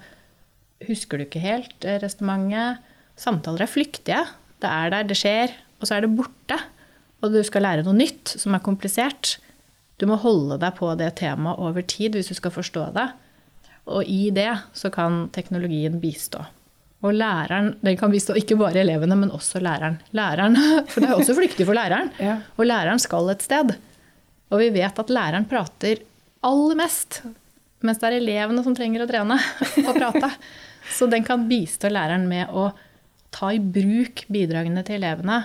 husker 0.89 1.19
du 1.19 1.27
ikke 1.27 1.43
helt 1.43 1.87
eh, 1.87 2.01
resonnementet. 2.03 2.83
Samtaler 3.21 3.67
er 3.67 3.71
flyktige. 3.71 4.23
Det 4.63 4.71
er 4.71 4.93
der, 4.95 5.09
det 5.09 5.19
skjer, 5.19 5.53
og 5.81 5.89
så 5.89 5.97
er 5.97 6.05
det 6.05 6.15
borte. 6.17 6.59
Og 7.23 7.35
du 7.35 7.41
skal 7.47 7.67
lære 7.67 7.85
noe 7.87 7.97
nytt 7.97 8.35
som 8.39 8.55
er 8.57 8.65
komplisert. 8.65 9.37
Du 10.01 10.09
må 10.11 10.17
holde 10.19 10.59
deg 10.63 10.75
på 10.79 10.89
det 10.99 11.13
temaet 11.21 11.61
over 11.63 11.85
tid 11.87 12.17
hvis 12.19 12.33
du 12.33 12.39
skal 12.39 12.55
forstå 12.55 12.89
det. 12.97 13.07
Og 13.93 14.07
i 14.07 14.31
det 14.35 14.51
så 14.79 14.91
kan 14.95 15.27
teknologien 15.35 16.01
bistå. 16.03 16.43
Og 17.03 17.17
læreren 17.19 17.73
den 17.83 17.99
kan 17.99 18.13
bistå 18.13 18.35
ikke 18.39 18.57
bare 18.61 18.83
elevene, 18.85 19.17
men 19.19 19.35
også 19.35 19.63
læreren. 19.63 19.99
læreren 20.15 20.59
for 20.91 21.03
det 21.03 21.11
er 21.11 21.19
også 21.19 21.35
flyktig 21.39 21.67
for 21.67 21.79
læreren. 21.79 22.13
Ja. 22.23 22.39
Og 22.57 22.67
læreren 22.67 23.03
skal 23.03 23.31
et 23.31 23.43
sted. 23.43 23.75
Og 24.53 24.61
vi 24.63 24.71
vet 24.75 24.99
at 24.99 25.11
læreren 25.11 25.49
prater 25.51 26.03
aller 26.43 26.79
mest, 26.79 27.23
mens 27.83 27.99
det 27.99 28.09
er 28.09 28.19
elevene 28.19 28.63
som 28.63 28.75
trenger 28.75 29.05
å 29.05 29.09
trene 29.11 29.39
og 29.89 29.95
prate. 29.97 30.31
Så 30.93 31.09
den 31.11 31.25
kan 31.25 31.49
bistå 31.49 31.91
læreren 31.93 32.29
med 32.31 32.53
å 32.53 32.71
ta 33.33 33.53
i 33.53 33.61
bruk 33.61 34.27
bidragene 34.33 34.85
til 34.87 35.01
elevene 35.01 35.39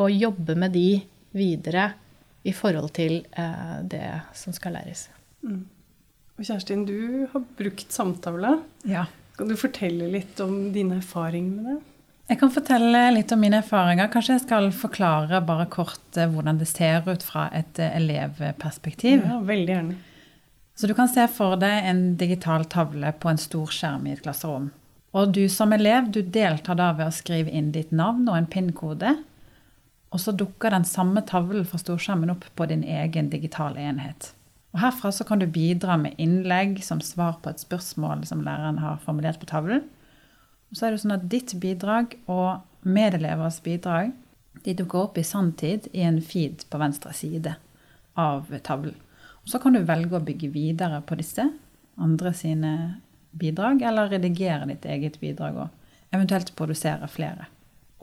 og 0.00 0.14
jobbe 0.14 0.56
med 0.56 0.72
de 0.72 1.00
videre 1.36 1.90
i 2.42 2.54
forhold 2.56 2.94
til 2.96 3.20
eh, 3.36 3.78
det 3.84 4.06
som 4.36 4.54
skal 4.56 4.78
læres. 4.78 5.08
Og 5.44 6.46
Kjerstin, 6.46 6.86
du 6.88 7.28
har 7.32 7.44
brukt 7.58 7.92
samtale. 7.92 8.56
Ja. 8.88 9.04
Kan 9.36 9.50
du 9.50 9.56
fortelle 9.60 10.08
litt 10.12 10.40
om 10.40 10.70
dine 10.72 11.00
erfaringer 11.00 11.56
med 11.56 11.68
det? 11.68 11.78
Jeg 12.30 12.38
kan 12.38 12.52
fortelle 12.54 13.00
litt 13.10 13.32
om 13.34 13.40
mine 13.42 13.58
erfaringer. 13.58 14.08
Kanskje 14.12 14.36
jeg 14.36 14.44
skal 14.44 14.68
forklare 14.72 15.40
bare 15.44 15.66
kort 15.72 16.16
eh, 16.16 16.30
hvordan 16.30 16.60
det 16.60 16.68
ser 16.70 17.04
ut 17.08 17.24
fra 17.26 17.48
et 17.56 17.80
eh, 17.82 17.96
elevperspektiv. 17.98 19.24
Ja, 19.26 19.40
veldig 19.44 19.74
gjerne. 19.74 19.98
Så 20.80 20.86
du 20.86 20.94
kan 20.96 21.10
se 21.12 21.26
for 21.28 21.58
deg 21.60 21.84
en 21.90 21.98
digital 22.16 22.62
tavle 22.72 23.10
på 23.20 23.28
en 23.28 23.38
stor 23.38 23.68
skjerm 23.68 24.06
i 24.08 24.14
et 24.14 24.22
klasserom. 24.24 24.70
Og 25.12 25.34
du 25.36 25.42
som 25.52 25.74
elev 25.76 26.06
du 26.08 26.22
deltar 26.24 26.78
da 26.80 26.86
ved 26.96 27.10
å 27.10 27.12
skrive 27.12 27.52
inn 27.52 27.66
ditt 27.74 27.90
navn 27.92 28.24
og 28.30 28.38
en 28.38 28.46
PIN-kode. 28.48 29.10
Og 30.08 30.22
så 30.24 30.32
dukker 30.32 30.72
den 30.72 30.86
samme 30.88 31.20
tavlen 31.28 31.66
fra 31.68 31.82
storskjermen 31.82 32.32
opp 32.32 32.46
på 32.56 32.68
din 32.70 32.80
egen 32.80 33.28
digitale 33.28 33.82
enhet. 33.90 34.30
Og 34.72 34.80
Herfra 34.80 35.12
så 35.12 35.26
kan 35.28 35.42
du 35.42 35.50
bidra 35.52 35.98
med 36.00 36.16
innlegg 36.16 36.80
som 36.86 37.04
svar 37.04 37.36
på 37.44 37.52
et 37.52 37.60
spørsmål 37.60 38.24
som 38.32 38.40
læreren 38.48 38.80
har 38.80 39.04
formulert 39.04 39.42
på 39.42 39.50
tavlen. 39.52 39.84
Og 40.72 40.80
så 40.80 40.88
er 40.88 40.96
det 40.96 41.04
sånn 41.04 41.16
at 41.18 41.28
ditt 41.28 41.52
bidrag 41.60 42.16
og 42.24 42.64
medelevers 42.88 43.60
bidrag 43.60 44.16
de 44.64 44.78
dukker 44.80 45.04
opp 45.04 45.20
i 45.20 45.28
sanntid 45.28 45.92
i 45.92 46.08
en 46.08 46.24
feed 46.24 46.64
på 46.72 46.80
venstre 46.80 47.12
side 47.20 47.58
av 48.16 48.48
tavlen. 48.64 48.96
Og 49.44 49.52
så 49.52 49.60
kan 49.62 49.76
du 49.76 49.80
velge 49.86 50.18
å 50.18 50.24
bygge 50.24 50.50
videre 50.52 51.00
på 51.06 51.16
disse, 51.18 51.46
andre 52.00 52.32
sine 52.36 52.74
bidrag, 53.30 53.82
eller 53.86 54.10
redigere 54.12 54.68
ditt 54.68 54.84
eget 54.84 55.20
bidrag 55.20 55.56
og 55.64 56.14
eventuelt 56.14 56.52
produsere 56.58 57.08
flere. 57.08 57.48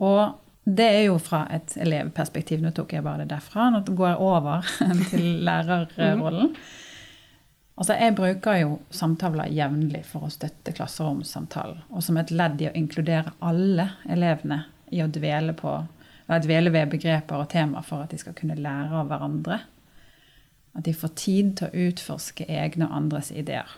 Og 0.02 0.38
det 0.68 0.84
er 0.84 1.04
jo 1.06 1.16
fra 1.22 1.44
et 1.52 1.76
elevperspektiv. 1.80 2.60
Nå 2.62 2.74
tok 2.76 2.92
jeg 2.92 3.04
bare 3.04 3.24
det 3.24 3.32
derfra. 3.32 3.70
Nå 3.72 3.82
går 3.88 4.10
jeg 4.10 4.20
over 4.24 4.68
til 5.10 5.26
lærerrollen. 5.46 6.52
Altså, 7.78 7.94
jeg 7.94 8.16
bruker 8.18 8.56
jo 8.58 8.72
samtaler 8.90 9.52
jevnlig 9.54 10.02
for 10.08 10.26
å 10.26 10.32
støtte 10.34 10.74
klasseromssamtalen. 10.74 11.84
Og 11.94 12.02
som 12.04 12.18
et 12.18 12.32
ledd 12.34 12.60
i 12.60 12.68
å 12.68 12.74
inkludere 12.76 13.36
alle 13.38 13.92
elevene 14.10 14.64
i 14.90 15.02
å 15.04 15.08
dvele, 15.12 15.54
på, 15.54 15.76
dvele 16.42 16.72
ved 16.74 16.90
begreper 16.96 17.38
og 17.38 17.50
temaer 17.52 17.86
for 17.86 18.02
at 18.02 18.12
de 18.12 18.18
skal 18.20 18.34
kunne 18.36 18.58
lære 18.58 18.98
av 18.98 19.12
hverandre. 19.12 19.60
At 20.76 20.84
de 20.84 20.94
får 20.94 21.14
tid 21.18 21.56
til 21.58 21.68
å 21.68 21.86
utforske 21.88 22.46
egne 22.48 22.86
og 22.86 22.96
andres 22.96 23.30
ideer. 23.32 23.68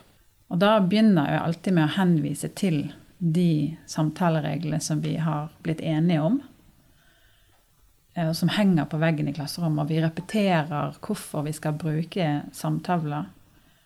Og 0.51 0.59
da 0.59 0.75
begynner 0.83 1.29
jeg 1.31 1.41
alltid 1.41 1.73
med 1.77 1.87
å 1.87 1.95
henvise 1.95 2.49
til 2.59 2.81
de 3.17 3.77
samtalereglene 3.87 4.81
som 4.83 5.01
vi 5.01 5.15
har 5.21 5.51
blitt 5.63 5.81
enige 5.81 6.21
om. 6.21 6.41
eh, 8.15 8.31
Som 8.31 8.49
henger 8.49 8.85
på 8.85 8.97
veggen 8.97 9.27
i 9.27 9.33
klasserommet. 9.33 9.83
Og 9.85 9.89
vi 9.89 10.01
repeterer 10.01 10.97
hvorfor 10.99 11.43
vi 11.43 11.53
skal 11.53 11.73
bruke 11.73 12.41
samtavler. 12.51 13.29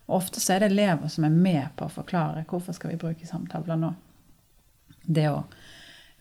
Og 0.08 0.18
ofte 0.18 0.40
så 0.40 0.56
er 0.56 0.60
det 0.60 0.72
elever 0.72 1.08
som 1.10 1.26
er 1.26 1.30
med 1.30 1.70
på 1.76 1.86
å 1.86 1.94
forklare 1.94 2.46
hvorfor 2.50 2.74
skal 2.74 2.92
vi 2.92 3.02
bruke 3.02 3.28
samtavler 3.28 3.80
nå. 3.82 3.94
Det 5.06 5.30
å, 5.30 5.44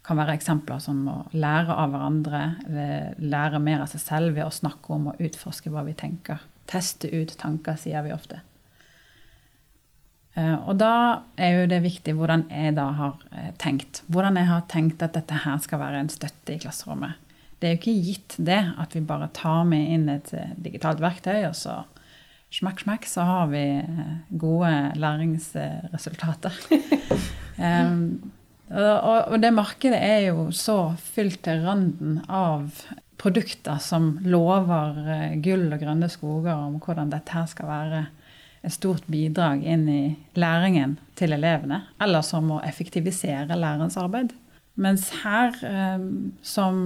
kan 0.04 0.16
være 0.16 0.34
eksempler 0.36 0.80
som 0.80 1.06
å 1.08 1.18
lære 1.32 1.72
av 1.72 1.92
hverandre, 1.92 2.42
eh, 2.68 3.12
lære 3.20 3.61
mer 3.61 3.80
av 3.80 3.87
seg 3.92 4.00
selv 4.00 4.35
ved 4.35 4.44
å 4.44 4.52
snakke 4.52 4.92
om 4.92 5.06
og 5.09 5.20
utforske 5.20 5.70
hva 5.70 5.85
vi 5.85 5.94
tenker. 5.94 6.40
Teste 6.70 7.11
ut 7.12 7.37
tanker, 7.40 7.77
sier 7.81 8.05
vi 8.07 8.12
ofte. 8.14 8.40
Eh, 10.35 10.55
Og 10.66 10.79
da 10.81 11.22
er 11.38 11.61
jo 11.61 11.66
det 11.70 11.81
viktig 11.85 12.14
hvordan 12.18 12.46
jeg 12.50 12.74
da 12.79 12.88
har 12.98 13.18
eh, 13.33 13.50
tenkt. 13.62 14.03
Hvordan 14.11 14.38
jeg 14.40 14.50
har 14.50 14.64
tenkt 14.70 15.03
at 15.07 15.14
dette 15.16 15.42
her 15.44 15.61
skal 15.62 15.83
være 15.83 16.03
en 16.03 16.12
støtte 16.12 16.57
i 16.57 16.61
klasserommet. 16.62 17.20
Det 17.61 17.68
er 17.68 17.77
jo 17.77 17.81
ikke 17.81 18.07
gitt 18.09 18.37
det 18.44 18.61
at 18.83 18.94
vi 18.96 19.05
bare 19.07 19.31
tar 19.33 19.62
med 19.68 19.92
inn 19.94 20.09
et 20.12 20.33
eh, 20.37 20.55
digitalt 20.59 21.03
verktøy, 21.03 21.46
og 21.46 21.55
så 21.59 21.83
smakk, 22.55 22.83
smakk, 22.85 23.07
så 23.11 23.27
har 23.27 23.48
vi 23.50 23.64
gode 24.38 24.70
læringsresultater. 25.00 26.55
um, 27.59 28.05
og, 28.70 29.33
og 29.33 29.40
det 29.42 29.50
markedet 29.55 29.98
er 29.98 30.29
jo 30.29 30.46
så 30.55 30.94
fylt 31.14 31.42
til 31.46 31.64
randen 31.66 32.20
av 32.31 32.70
produkter 33.20 33.79
som 33.83 34.18
lover 34.24 34.98
eh, 35.09 35.35
gull 35.42 35.68
og 35.72 35.81
grønne 35.83 36.11
skoger 36.12 36.55
om 36.55 36.79
hvordan 36.83 37.12
dette 37.12 37.35
her 37.35 37.48
skal 37.50 37.70
være 37.70 38.05
et 38.64 38.72
stort 38.72 39.05
bidrag 39.12 39.64
inn 39.68 39.85
i 39.92 40.03
læringen 40.40 40.96
til 41.18 41.37
elevene, 41.37 41.83
eller 42.00 42.24
som 42.24 42.48
å 42.57 42.62
effektivisere 42.64 43.59
lærerens 43.59 43.98
arbeid. 44.00 44.33
Mens 44.81 45.11
her, 45.22 45.55
eh, 45.68 46.07
som, 46.42 46.79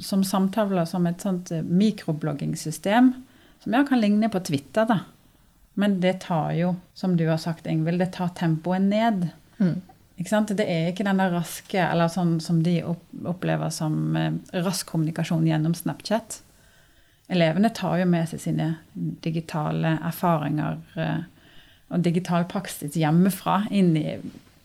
som 0.00 0.24
samtaler 0.24 0.86
som 0.88 1.06
et 1.10 1.24
sånt 1.24 1.52
eh, 1.52 1.64
mikrobloggingssystem, 1.64 3.10
som 3.64 3.76
ja, 3.76 3.82
kan 3.88 4.00
ligne 4.00 4.30
på 4.32 4.40
Twitter, 4.46 4.88
da. 4.88 5.02
Men 5.74 5.98
det 6.00 6.20
tar 6.22 6.52
jo, 6.54 6.76
som 6.94 7.16
du 7.18 7.26
har 7.26 7.40
sagt, 7.42 7.66
Ingvild, 7.66 7.98
det 7.98 8.12
tar 8.14 8.30
tempoet 8.38 8.84
ned. 8.86 9.26
Mm. 9.58 9.80
Det 10.14 10.62
er 10.62 10.92
ikke 10.92 11.06
denne 11.06 11.26
raske, 11.32 11.80
eller 11.80 12.08
sånn 12.08 12.36
som 12.40 12.62
de 12.62 12.78
opplever 12.86 13.70
som 13.74 14.14
eh, 14.16 14.36
rask 14.62 14.86
kommunikasjon 14.86 15.46
gjennom 15.46 15.74
Snapchat. 15.74 16.40
Elevene 17.26 17.72
tar 17.74 17.98
jo 17.98 18.06
med 18.06 18.28
seg 18.30 18.42
sine 18.44 18.68
digitale 18.94 19.96
erfaringer 20.04 20.78
eh, 20.94 21.24
og 21.90 22.04
digital 22.04 22.46
praksis 22.46 22.94
hjemmefra 22.94 23.64
inn 23.74 23.96
i, 23.98 24.14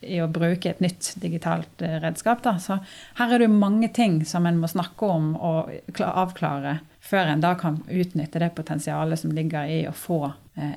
i 0.06 0.20
å 0.22 0.28
bruke 0.30 0.70
et 0.70 0.84
nytt 0.84 1.16
digitalt 1.18 1.82
eh, 1.82 1.98
redskap. 2.04 2.44
Da. 2.46 2.54
Så 2.62 2.78
her 3.18 3.34
er 3.34 3.42
det 3.42 3.50
jo 3.50 3.58
mange 3.58 3.90
ting 3.90 4.20
som 4.24 4.46
en 4.46 4.62
må 4.62 4.70
snakke 4.70 5.10
om 5.10 5.34
og 5.34 5.74
avklare 5.98 6.78
før 7.02 7.32
en 7.32 7.42
da 7.42 7.56
kan 7.58 7.82
utnytte 7.90 8.38
det 8.38 8.52
potensialet 8.54 9.18
som 9.18 9.34
ligger 9.34 9.66
i 9.66 9.82
å 9.90 9.96
få 9.96 10.22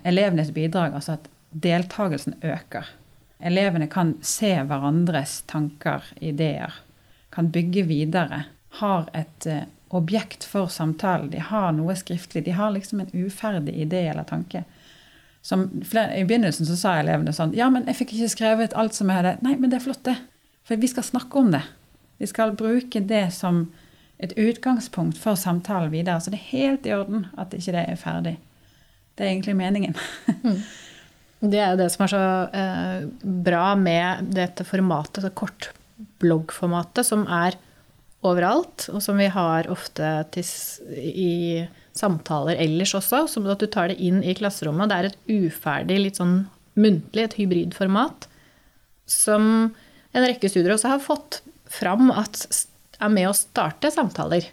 elevenes 0.07 0.49
bidrag, 0.55 0.95
altså 0.95 1.19
at 1.19 1.29
deltakelsen 1.51 2.39
øker. 2.41 2.87
Elevene 3.43 3.89
kan 3.91 4.15
se 4.23 4.53
hverandres 4.63 5.41
tanker, 5.51 6.05
ideer, 6.23 6.73
kan 7.33 7.49
bygge 7.51 7.83
videre, 7.89 8.43
har 8.79 9.09
et 9.13 9.47
eh, 9.49 9.65
objekt 9.93 10.43
for 10.47 10.71
samtalen. 10.71 11.29
De 11.29 11.41
har 11.43 11.73
noe 11.75 11.95
skriftlig. 11.95 12.45
De 12.45 12.55
har 12.55 12.71
liksom 12.73 13.03
en 13.03 13.11
uferdig 13.13 13.75
idé 13.83 14.07
eller 14.07 14.23
tanke. 14.23 14.63
Som 15.43 15.67
I 15.93 16.23
begynnelsen 16.23 16.65
så 16.65 16.77
sa 16.79 16.93
elevene 17.01 17.33
sånn 17.35 17.51
Ja, 17.57 17.67
men 17.69 17.83
jeg 17.89 17.99
fikk 17.99 18.13
ikke 18.15 18.31
skrevet 18.31 18.75
alt 18.79 18.95
som 18.95 19.11
jeg 19.11 19.19
hadde. 19.19 19.35
Nei, 19.43 19.57
men 19.59 19.69
det 19.69 19.81
er 19.81 19.85
flott, 19.85 20.05
det. 20.07 20.15
For 20.63 20.79
vi 20.79 20.87
skal 20.87 21.03
snakke 21.03 21.41
om 21.41 21.51
det. 21.53 21.61
Vi 22.23 22.29
skal 22.31 22.55
bruke 22.55 23.03
det 23.03 23.25
som 23.35 23.65
et 24.23 24.33
utgangspunkt 24.39 25.19
for 25.19 25.35
samtalen 25.35 25.91
videre. 25.91 26.21
Så 26.23 26.31
det 26.31 26.39
er 26.39 26.51
helt 26.53 26.87
i 26.87 26.95
orden 26.95 27.27
at 27.37 27.53
ikke 27.53 27.75
det 27.75 27.85
er 27.91 27.99
ferdig. 27.99 28.37
Det 29.17 29.27
er 29.27 29.33
egentlig 29.35 29.59
meningen. 29.59 29.99
Det 31.43 31.59
er 31.59 31.73
jo 31.73 31.81
det 31.81 31.89
som 31.91 32.05
er 32.05 32.11
så 32.11 32.23
eh, 32.55 33.05
bra 33.43 33.73
med 33.75 34.31
dette 34.35 34.63
formatet, 34.67 35.25
det 35.25 35.33
kortbloggformatet, 35.39 37.03
som 37.07 37.25
er 37.27 37.57
overalt, 38.23 38.87
og 38.93 39.03
som 39.03 39.19
vi 39.19 39.27
har 39.27 39.67
ofte 39.71 40.11
til, 40.31 40.47
i 40.95 41.33
samtaler 41.93 42.59
ellers 42.63 42.93
også, 42.95 43.25
som 43.29 43.47
at 43.51 43.59
du 43.59 43.67
tar 43.67 43.91
det 43.91 43.99
inn 43.99 44.21
i 44.23 44.35
klasserommet. 44.37 44.89
Det 44.89 44.99
er 44.99 45.09
et 45.09 45.49
uferdig, 45.51 45.99
litt 46.05 46.21
sånn 46.21 46.45
muntlig, 46.79 47.27
et 47.27 47.35
hybridformat, 47.37 48.29
som 49.09 49.49
en 50.13 50.23
rekke 50.23 50.49
studier 50.49 50.73
også 50.77 50.95
har 50.95 51.03
fått 51.03 51.41
fram 51.73 52.07
at 52.13 52.45
er 53.03 53.11
med 53.11 53.27
å 53.27 53.35
starte 53.35 53.91
samtaler. 53.91 54.47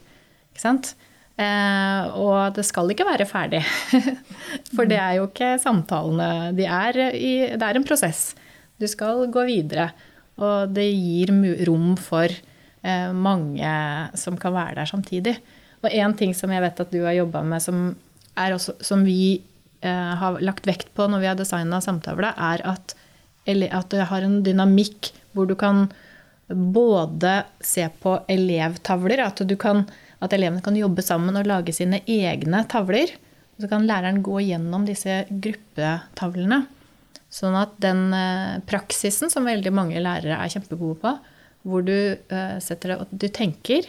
Ikke 0.50 0.62
sant? 0.62 0.94
Eh, 1.40 2.18
og 2.20 2.52
det 2.56 2.66
skal 2.68 2.92
ikke 2.92 3.06
være 3.08 3.28
ferdig. 3.28 3.62
For 4.74 4.88
det 4.88 4.98
er 5.00 5.18
jo 5.18 5.28
ikke 5.30 5.54
samtalene. 5.62 6.50
De 6.56 6.66
er 6.68 7.00
i, 7.16 7.32
det 7.54 7.64
er 7.64 7.78
en 7.78 7.86
prosess. 7.86 8.34
Du 8.80 8.86
skal 8.90 9.26
gå 9.32 9.46
videre. 9.48 9.90
Og 10.40 10.72
det 10.72 10.86
gir 10.88 11.32
rom 11.68 11.92
for 12.00 12.32
eh, 12.32 13.10
mange 13.12 13.72
som 14.16 14.38
kan 14.40 14.54
være 14.56 14.78
der 14.78 14.88
samtidig. 14.88 15.34
Og 15.84 15.92
én 15.92 16.14
ting 16.16 16.32
som 16.36 16.52
jeg 16.52 16.64
vet 16.64 16.80
at 16.80 16.92
du 16.92 17.02
har 17.04 17.16
jobba 17.16 17.42
med, 17.44 17.60
som, 17.64 17.90
også, 18.36 18.76
som 18.84 19.04
vi 19.04 19.40
eh, 19.84 20.12
har 20.22 20.40
lagt 20.44 20.68
vekt 20.68 20.92
på 20.96 21.08
når 21.08 21.22
vi 21.22 21.28
har 21.28 21.36
designa 21.36 21.80
samtale, 21.84 22.32
er 22.36 22.64
at, 22.68 22.94
at 23.46 23.92
det 23.92 24.08
har 24.08 24.24
en 24.24 24.40
dynamikk 24.44 25.12
hvor 25.36 25.48
du 25.48 25.54
kan 25.60 25.88
både 26.50 27.44
se 27.62 27.84
på 28.02 28.16
elevtavler, 28.28 29.22
at, 29.22 29.42
du 29.46 29.56
kan, 29.60 29.84
at 30.20 30.34
elevene 30.36 30.62
kan 30.64 30.76
jobbe 30.76 31.04
sammen 31.04 31.36
og 31.40 31.48
lage 31.48 31.74
sine 31.74 32.02
egne 32.08 32.62
tavler. 32.70 33.12
Så 33.60 33.68
kan 33.68 33.86
læreren 33.88 34.22
gå 34.24 34.40
gjennom 34.44 34.86
disse 34.88 35.22
gruppetavlene. 35.30 36.62
Sånn 37.30 37.54
at 37.54 37.76
den 37.82 38.08
eh, 38.16 38.60
praksisen 38.66 39.30
som 39.30 39.46
veldig 39.46 39.72
mange 39.74 40.00
lærere 40.02 40.40
er 40.40 40.52
kjempegode 40.52 40.98
på, 41.02 41.12
hvor 41.68 41.84
du 41.86 41.94
eh, 41.94 42.56
setter 42.64 42.94
det 42.94 43.20
Du 43.22 43.28
tenker, 43.28 43.86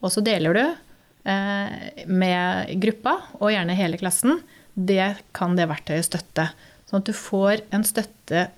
og 0.00 0.10
så 0.10 0.24
deler 0.24 0.56
du 0.56 0.62
eh, 0.64 1.76
med 2.08 2.72
gruppa, 2.82 3.14
og 3.38 3.52
gjerne 3.52 3.76
hele 3.78 4.00
klassen, 4.00 4.40
det 4.74 5.12
kan 5.36 5.54
det 5.58 5.68
verktøyet 5.70 6.08
støtte. 6.08 6.48
Sånn 6.88 7.04
at 7.04 7.10
du 7.10 7.14
får 7.14 7.62
en 7.76 7.86
støtte 7.86 8.48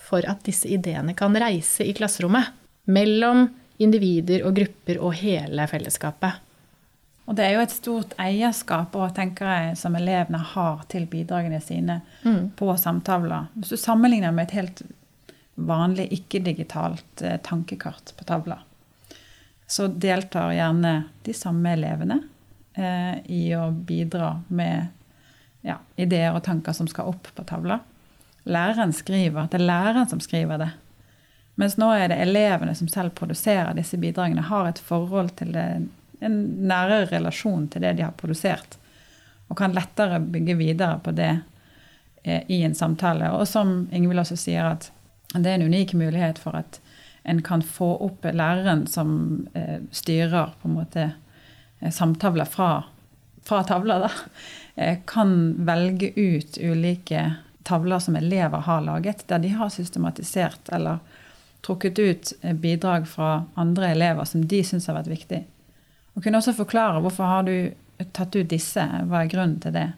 for 0.00 0.24
at 0.28 0.44
disse 0.46 0.68
ideene 0.70 1.12
kan 1.18 1.34
reise 1.36 1.84
i 1.84 1.94
klasserommet. 1.96 2.54
Mellom 2.86 3.48
individer 3.82 4.46
og 4.46 4.56
grupper 4.56 5.02
og 5.02 5.16
hele 5.20 5.66
fellesskapet. 5.68 6.45
Og 7.26 7.34
det 7.34 7.42
er 7.42 7.56
jo 7.56 7.62
et 7.64 7.74
stort 7.74 8.12
eierskap 8.22 8.94
også, 8.94 9.16
tenker 9.16 9.48
jeg, 9.50 9.78
som 9.80 9.96
elevene 9.98 10.38
har 10.54 10.84
til 10.90 11.08
bidragene 11.10 11.58
sine 11.62 12.00
mm. 12.22 12.52
på 12.58 12.70
samtavler. 12.78 13.48
Hvis 13.56 13.74
du 13.74 13.80
sammenligner 13.82 14.34
med 14.34 14.46
et 14.46 14.56
helt 14.60 14.82
vanlig 15.56 16.06
ikke-digitalt 16.14 17.24
eh, 17.26 17.40
tankekart 17.42 18.14
på 18.16 18.28
tavla, 18.28 18.60
så 19.66 19.88
deltar 19.88 20.54
gjerne 20.54 20.94
de 21.26 21.34
samme 21.34 21.72
elevene 21.74 22.20
eh, 22.78 23.18
i 23.26 23.42
å 23.58 23.70
bidra 23.74 24.36
med 24.46 24.86
ja, 25.66 25.80
ideer 25.98 26.36
og 26.36 26.44
tanker 26.46 26.76
som 26.76 26.86
skal 26.86 27.10
opp 27.10 27.32
på 27.34 27.44
tavla. 27.48 27.80
Læreren 28.46 28.92
skriver. 28.94 29.48
Det 29.50 29.58
er 29.58 29.66
læreren 29.66 30.06
som 30.06 30.22
skriver 30.22 30.62
det. 30.62 30.70
Mens 31.58 31.74
nå 31.80 31.88
er 31.96 32.12
det 32.12 32.20
elevene 32.22 32.76
som 32.78 32.86
selv 32.92 33.16
produserer 33.18 33.74
disse 33.74 33.98
bidragene, 33.98 34.44
har 34.46 34.68
et 34.68 34.78
forhold 34.78 35.32
til 35.40 35.56
det 35.56 35.66
en 36.24 36.36
nærere 36.68 37.08
relasjon 37.10 37.68
til 37.72 37.84
det 37.84 37.96
de 37.98 38.06
har 38.06 38.16
produsert. 38.18 38.78
Og 39.48 39.58
kan 39.58 39.74
lettere 39.76 40.20
bygge 40.20 40.56
videre 40.58 40.98
på 41.04 41.14
det 41.16 41.32
eh, 42.22 42.42
i 42.48 42.62
en 42.66 42.74
samtale. 42.74 43.30
Og 43.36 43.46
som 43.48 43.86
Ingvild 43.92 44.24
også 44.24 44.38
sier, 44.40 44.72
at 44.76 44.90
det 45.34 45.50
er 45.50 45.58
en 45.58 45.68
unik 45.70 45.94
mulighet 45.98 46.40
for 46.42 46.56
at 46.58 46.80
en 47.26 47.42
kan 47.42 47.62
få 47.62 47.88
opp 48.06 48.26
læreren 48.30 48.86
som 48.86 49.46
eh, 49.54 49.80
styrer 49.90 50.54
på 50.60 50.68
en 50.68 50.76
måte 50.78 51.08
eh, 51.80 51.90
samtaler 51.92 52.46
fra, 52.46 52.70
fra 53.44 53.64
tavler, 53.66 54.06
da. 54.06 54.10
Eh, 54.76 54.98
kan 55.08 55.54
velge 55.66 56.12
ut 56.16 56.58
ulike 56.60 57.24
tavler 57.66 57.98
som 57.98 58.16
elever 58.16 58.58
har 58.58 58.80
laget, 58.80 59.24
der 59.26 59.38
de 59.42 59.48
har 59.48 59.68
systematisert 59.74 60.68
eller 60.72 60.98
trukket 61.66 61.98
ut 61.98 62.32
eh, 62.40 62.54
bidrag 62.54 63.08
fra 63.08 63.44
andre 63.54 63.90
elever 63.90 64.24
som 64.24 64.46
de 64.46 64.62
syns 64.64 64.86
har 64.86 64.98
vært 65.00 65.10
viktig. 65.10 65.42
Og 66.16 66.24
kunne 66.24 66.40
også 66.40 66.56
forklare 66.56 67.02
hvorfor 67.04 67.28
har 67.28 67.46
du 67.46 68.06
tatt 68.16 68.36
ut 68.36 68.48
disse, 68.48 68.80
hva 68.80 69.22
er 69.22 69.30
grunnen 69.32 69.60
til 69.62 69.76
det? 69.76 69.90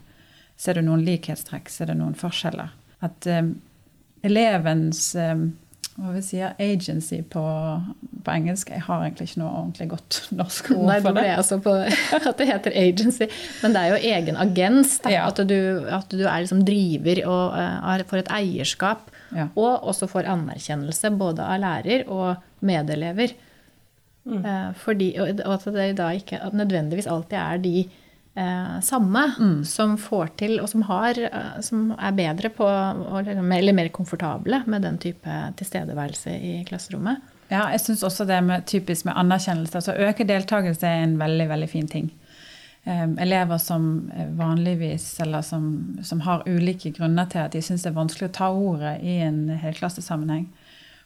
Ser 0.58 0.78
du 0.78 0.82
noen 0.86 1.04
likhetstrekk, 1.06 1.70
ser 1.70 1.90
du 1.90 1.98
noen 1.98 2.18
forskjeller? 2.18 2.74
At 3.06 3.26
um, 3.30 3.52
elevens 4.26 5.12
um, 5.14 5.52
hva 5.98 6.12
vil 6.14 6.22
si, 6.22 6.38
agency 6.42 7.20
på, 7.26 7.42
på, 8.22 8.30
engelsk 8.30 8.68
Jeg 8.70 8.84
har 8.86 9.00
egentlig 9.02 9.32
ikke 9.32 9.40
noe 9.40 9.54
ordentlig 9.64 9.88
godt 9.90 10.18
norsk 10.40 10.70
ord 10.76 10.84
Nei, 10.86 10.98
for 11.02 11.16
det. 11.16 11.24
Nei, 11.26 11.32
altså 11.34 11.58
på 11.62 11.74
at 12.30 12.38
det 12.38 12.46
heter 12.52 12.76
agency. 12.82 13.26
Men 13.64 13.74
det 13.74 13.82
er 13.82 13.90
jo 13.94 14.14
egen 14.14 14.38
agens. 14.38 14.94
Ja. 15.10 15.26
At, 15.26 15.42
du, 15.50 15.58
at, 15.86 16.10
du, 16.14 16.22
er 16.22 16.44
liksom 16.44 16.62
driver 16.66 17.22
og 17.26 17.58
uh, 17.58 18.06
får 18.10 18.22
et 18.22 18.32
eierskap. 18.38 19.10
Ja. 19.34 19.48
Og 19.58 19.90
også 19.90 20.06
får 20.10 20.30
anerkjennelse 20.30 21.10
både 21.18 21.46
av 21.46 21.62
lærer 21.66 22.06
og 22.06 22.38
medelever. 22.66 23.34
Mm. 24.28 24.44
Eh, 24.44 24.68
fordi, 24.76 25.08
og 25.20 25.40
at 25.54 25.64
det 25.72 25.88
da 25.98 26.10
ikke 26.12 26.40
nødvendigvis 26.52 27.08
alltid 27.08 27.38
er 27.40 27.62
de 27.64 27.74
eh, 28.36 28.76
samme 28.84 29.24
mm. 29.38 29.64
som 29.64 29.96
får 30.00 30.34
til, 30.42 30.60
og 30.60 30.68
som, 30.68 30.84
har, 30.90 31.18
eh, 31.30 31.58
som 31.64 31.90
er 31.96 32.16
bedre 32.18 32.52
på, 32.52 32.68
eller 33.24 33.72
mer 33.72 33.88
komfortable 33.88 34.62
med 34.66 34.84
den 34.84 34.98
type 34.98 35.40
tilstedeværelse 35.56 36.36
i 36.36 36.54
klasserommet. 36.68 37.24
Ja, 37.48 37.70
jeg 37.72 37.80
syns 37.80 38.04
også 38.04 38.26
det 38.28 38.42
med 38.44 38.66
typisk 38.68 39.06
med 39.08 39.16
anerkjennelse. 39.16 39.78
altså 39.80 39.96
Øke 39.96 40.26
deltakelse 40.28 40.86
er 40.86 41.06
en 41.06 41.18
veldig, 41.20 41.48
veldig 41.48 41.68
fin 41.68 41.88
ting. 41.88 42.10
Um, 42.84 43.18
elever 43.18 43.58
som 43.58 44.10
vanligvis, 44.36 45.20
eller 45.20 45.42
som, 45.42 45.98
som, 46.02 46.20
har 46.20 46.44
ulike 46.46 46.92
grunner 46.96 47.26
til 47.28 47.42
at 47.42 47.52
de 47.52 47.60
syns 47.64 47.82
det 47.84 47.90
er 47.90 47.96
vanskelig 47.96 48.28
å 48.28 48.36
ta 48.36 48.48
ordet 48.52 48.94
i 49.04 49.18
en 49.24 49.48
helklassesammenheng, 49.60 50.46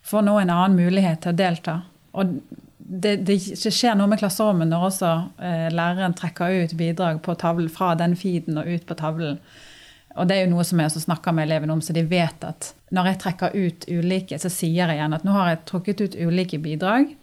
får 0.03 0.27
nå 0.27 0.37
en 0.39 0.53
annen 0.53 0.77
mulighet 0.79 1.23
til 1.23 1.33
å 1.33 1.39
delta. 1.39 1.77
Og 2.19 2.37
det, 2.85 3.17
det, 3.27 3.39
skjer 3.39 3.97
noe 3.99 4.11
med 4.11 4.21
klasserommet 4.21 4.69
når 4.71 4.87
også 4.89 5.11
eh, 5.43 5.69
læreren 5.73 6.17
trekker 6.19 6.65
ut 6.65 6.75
bidrag 6.79 7.21
på 7.25 7.35
tavlen 7.41 7.71
fra 7.73 7.93
den 7.99 8.17
feeden 8.19 8.59
og 8.61 8.69
ut 8.69 8.87
på 8.89 8.97
tavlen. 8.99 9.39
Og 10.19 10.29
det 10.29 10.37
er 10.37 10.45
jo 10.45 10.53
noe 10.53 10.65
som 10.69 10.81
jeg 10.81 10.91
også 10.91 11.05
snakker 11.07 11.35
med 11.37 11.47
elevene 11.47 11.77
om, 11.77 11.83
så 11.85 11.95
de 11.97 12.05
vet 12.05 12.45
at 12.45 12.73
når 12.93 13.13
jeg 13.13 13.21
trekker 13.23 13.57
ut 13.57 13.87
ulike, 13.89 14.39
så 14.39 14.51
sier 14.53 14.91
jeg 14.91 14.99
igjen 14.99 15.17
at 15.17 15.25
nå 15.25 15.35
har 15.37 15.53
jeg 15.53 15.63
trukket 15.71 16.03
ut 16.05 16.17
ulike 16.21 16.61
bidrag, 16.61 17.15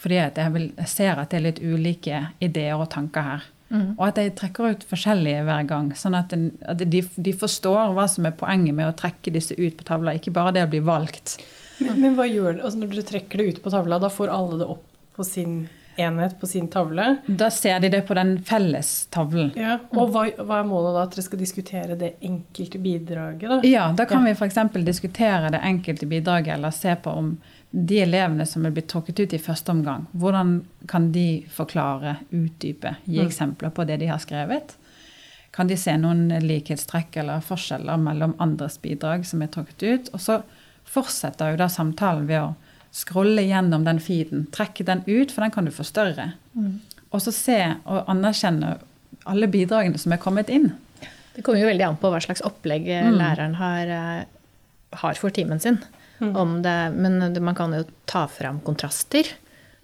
fordi 0.00 0.18
jeg, 0.18 0.52
vil, 0.56 0.70
jeg, 0.74 0.90
ser 0.90 1.20
at 1.22 1.30
det 1.30 1.38
er 1.38 1.44
litt 1.44 1.60
ulike 1.62 2.24
ideer 2.42 2.80
og 2.80 2.90
tanker 2.94 3.28
her. 3.28 3.44
Mm. 3.70 3.92
Og 3.94 4.02
at 4.08 4.18
jeg 4.20 4.34
trekker 4.38 4.74
ut 4.74 4.82
forskjellige 4.88 5.44
hver 5.46 5.68
gang, 5.70 5.92
sånn 5.98 6.16
at, 6.18 6.34
den, 6.34 6.50
at 6.66 6.82
de, 6.82 7.02
de, 7.02 7.36
forstår 7.38 7.94
hva 7.94 8.08
som 8.10 8.26
er 8.26 8.34
poenget 8.38 8.74
med 8.76 8.90
å 8.90 8.96
trekke 8.98 9.32
disse 9.34 9.54
ut 9.54 9.78
på 9.78 9.86
tavla, 9.86 10.16
ikke 10.18 10.34
bare 10.34 10.56
det 10.58 10.66
å 10.66 10.72
bli 10.74 10.82
valgt. 10.84 11.38
Men, 11.78 12.00
men 12.02 12.18
hva 12.18 12.26
gjør 12.28 12.58
det, 12.58 12.66
altså 12.66 12.82
Når 12.82 12.92
du 12.92 13.06
trekker 13.06 13.40
det 13.40 13.46
ut 13.48 13.62
på 13.62 13.72
tavla, 13.72 13.98
da 14.02 14.10
får 14.12 14.30
alle 14.34 14.60
det 14.60 14.68
opp 14.74 14.90
på 15.16 15.24
sin 15.24 15.64
enhet 15.96 16.40
på 16.40 16.46
sin 16.46 16.68
tavle. 16.68 17.16
Da 17.26 17.50
ser 17.50 17.80
de 17.80 17.88
det 17.88 18.00
på 18.00 18.14
den 18.14 18.36
felles 18.44 19.06
tavlen. 19.06 19.52
Ja, 19.56 19.78
og 19.94 20.10
hva, 20.14 20.26
hva, 20.40 20.60
er 20.60 20.68
målet 20.68 20.96
da? 20.96 21.04
At 21.06 21.14
dere 21.14 21.26
skal 21.26 21.40
diskutere 21.40 21.98
det 21.98 22.14
enkelte 22.24 22.80
bidraget? 22.82 23.48
Da? 23.50 23.58
Ja, 23.68 23.88
da 23.96 24.06
kan 24.10 24.26
ja. 24.26 24.32
vi 24.32 24.38
f.eks. 24.38 24.58
diskutere 24.86 25.52
det 25.54 25.60
enkelte 25.62 26.08
bidraget, 26.10 26.56
eller 26.56 26.74
se 26.74 26.96
på 27.02 27.14
om 27.14 27.36
de 27.70 28.00
elevene 28.04 28.46
som 28.46 28.66
er 28.66 28.74
blitt 28.74 28.88
trukket 28.90 29.20
ut 29.20 29.34
i 29.34 29.42
første 29.42 29.74
omgang, 29.74 30.06
hvordan 30.12 30.56
kan 30.90 31.10
de 31.14 31.44
forklare, 31.50 32.18
utdype, 32.30 32.96
gi 33.04 33.20
mm. 33.20 33.26
eksempler 33.26 33.74
på 33.74 33.86
det 33.88 33.98
de 34.02 34.10
har 34.10 34.22
skrevet? 34.22 34.76
Kan 35.54 35.70
de 35.70 35.78
se 35.78 35.94
noen 35.98 36.28
likhetstrekk 36.42 37.20
eller 37.22 37.42
forskjeller 37.42 37.98
mellom 38.02 38.34
andres 38.42 38.80
bidrag 38.82 39.26
som 39.26 39.42
er 39.42 39.50
trukket 39.54 39.82
ut? 39.82 40.14
Og 40.14 40.22
så 40.22 40.40
fortsetter 40.90 41.54
jo 41.54 41.60
da 41.62 41.68
samtalen 41.70 42.26
ved 42.30 42.42
å 42.42 42.54
scrolle 42.94 43.42
gjennom 43.42 43.84
den 43.86 44.00
feeden. 44.02 44.46
Trekke 44.54 44.86
den 44.86 45.02
ut, 45.08 45.32
for 45.34 45.44
den 45.44 45.54
kan 45.54 45.66
du 45.66 45.72
forstørre. 45.74 46.30
Mm. 46.54 46.78
Og 47.10 47.22
så 47.22 47.34
se 47.34 47.58
og 47.82 48.10
anerkjenne 48.10 48.76
alle 49.30 49.48
bidragene 49.50 49.98
som 50.00 50.14
er 50.14 50.22
kommet 50.22 50.50
inn. 50.52 50.70
Det 51.34 51.42
kommer 51.42 51.62
jo 51.62 51.70
veldig 51.70 51.86
an 51.88 51.98
på 51.98 52.10
hva 52.12 52.20
slags 52.22 52.44
opplegg 52.46 52.86
eh, 52.86 53.08
mm. 53.08 53.18
læreren 53.18 53.56
har, 53.58 53.90
eh, 53.90 54.98
har, 55.00 55.18
for 55.18 55.34
timen 55.34 55.62
sin. 55.62 55.80
Mm. 56.22 56.60
Det, 56.62 56.74
men 56.94 57.18
man 57.42 57.56
kan 57.58 57.74
jo 57.74 57.82
ta 58.10 58.26
fram 58.30 58.60
kontraster. 58.66 59.32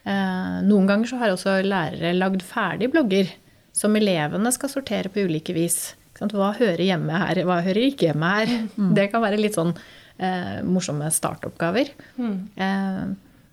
Eh, 0.06 0.58
noen 0.66 0.86
ganger 0.86 1.10
så 1.10 1.18
har 1.20 1.34
også 1.34 1.58
lærere 1.66 2.14
lagd 2.14 2.44
ferdig 2.46 2.92
blogger 2.92 3.32
som 3.76 3.96
elevene 3.98 4.52
skal 4.54 4.70
sortere 4.70 5.10
på 5.10 5.26
ulike 5.26 5.54
vis. 5.56 5.96
Hva 6.20 6.52
hører 6.58 6.82
hjemme 6.84 7.16
her, 7.16 7.42
hva 7.48 7.62
hører 7.64 7.88
ikke 7.88 8.10
hjemme 8.10 8.30
her? 8.36 8.50
Mm. 8.76 8.92
Det 8.98 9.08
kan 9.12 9.24
være 9.24 9.40
litt 9.40 9.56
sånn 9.56 9.72
eh, 10.20 10.60
morsomme 10.66 11.08
startoppgaver. 11.12 11.92
Mm. 12.20 12.36
Eh, 12.54 13.04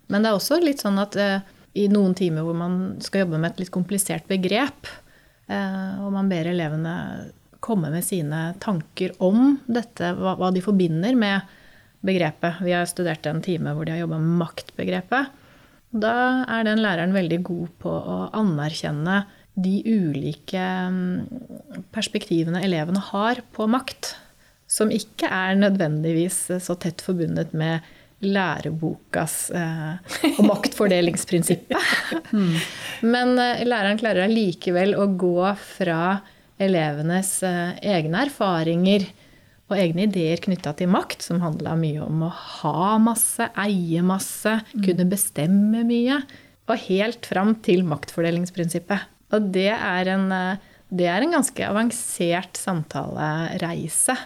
men 0.08 0.24
det 0.24 0.30
er 0.30 0.36
også 0.36 0.60
litt 0.62 0.84
sånn 0.84 1.00
at 1.00 1.16
eh, 1.20 1.40
i 1.78 1.88
noen 1.92 2.14
timer 2.18 2.46
hvor 2.46 2.56
man 2.58 2.78
skal 3.04 3.24
jobbe 3.24 3.40
med 3.40 3.52
et 3.52 3.64
litt 3.64 3.74
komplisert 3.74 4.28
begrep, 4.30 4.90
eh, 5.48 5.98
og 6.02 6.12
man 6.14 6.30
ber 6.30 6.50
elevene 6.50 6.94
komme 7.64 7.90
med 7.92 8.06
sine 8.06 8.52
tanker 8.62 9.16
om 9.24 9.56
dette, 9.66 10.12
hva, 10.16 10.36
hva 10.38 10.52
de 10.54 10.62
forbinder 10.62 11.16
med 11.18 11.56
begrepet. 12.06 12.60
Vi 12.62 12.74
har 12.74 12.86
studert 12.88 13.26
en 13.26 13.42
time 13.42 13.74
hvor 13.74 13.86
de 13.86 13.96
har 13.96 14.04
jobba 14.04 14.20
med 14.22 14.38
maktbegrepet. 14.44 15.34
Da 15.88 16.14
er 16.44 16.66
den 16.68 16.82
læreren 16.84 17.16
veldig 17.16 17.40
god 17.48 17.74
på 17.82 17.90
å 17.90 18.18
anerkjenne 18.36 19.22
de 19.58 19.80
ulike 19.88 20.62
mm, 20.92 21.88
perspektivene 21.94 22.62
elevene 22.62 23.00
har 23.10 23.40
på 23.56 23.66
makt 23.70 24.12
som 24.68 24.92
ikke 24.92 25.30
er 25.32 25.56
nødvendigvis 25.58 26.42
så 26.64 26.76
tett 26.80 27.02
forbundet 27.04 27.54
med 27.56 27.86
lærebokas 28.24 29.36
eh, 29.54 30.16
og 30.34 30.42
maktfordelingsprinsippet. 30.48 31.78
Men 33.12 33.38
eh, 33.38 33.62
læreren 33.66 34.00
klarer 34.00 34.26
allikevel 34.26 34.96
å 34.98 35.06
gå 35.18 35.52
fra 35.76 36.18
elevenes 36.58 37.38
eh, 37.46 37.78
egne 37.94 38.26
erfaringer 38.26 39.06
og 39.68 39.76
egne 39.76 40.06
ideer 40.08 40.40
knytta 40.42 40.72
til 40.78 40.90
makt, 40.90 41.22
som 41.24 41.42
handla 41.44 41.74
mye 41.78 42.00
om 42.04 42.24
å 42.26 42.32
ha 42.32 42.96
masse, 43.02 43.50
eie 43.60 44.02
masse, 44.04 44.54
mm. 44.72 44.82
kunne 44.86 45.06
bestemme 45.10 45.84
mye, 45.86 46.22
og 46.68 46.88
helt 46.88 47.28
fram 47.28 47.54
til 47.64 47.84
maktfordelingsprinsippet. 47.88 49.06
Og 49.36 49.52
det 49.54 49.70
er 49.76 50.10
en, 50.14 50.26
eh, 50.32 50.74
det 50.88 51.06
er 51.12 51.24
en 51.24 51.36
ganske 51.38 51.68
avansert 51.68 52.58
samtalereise 52.58 54.16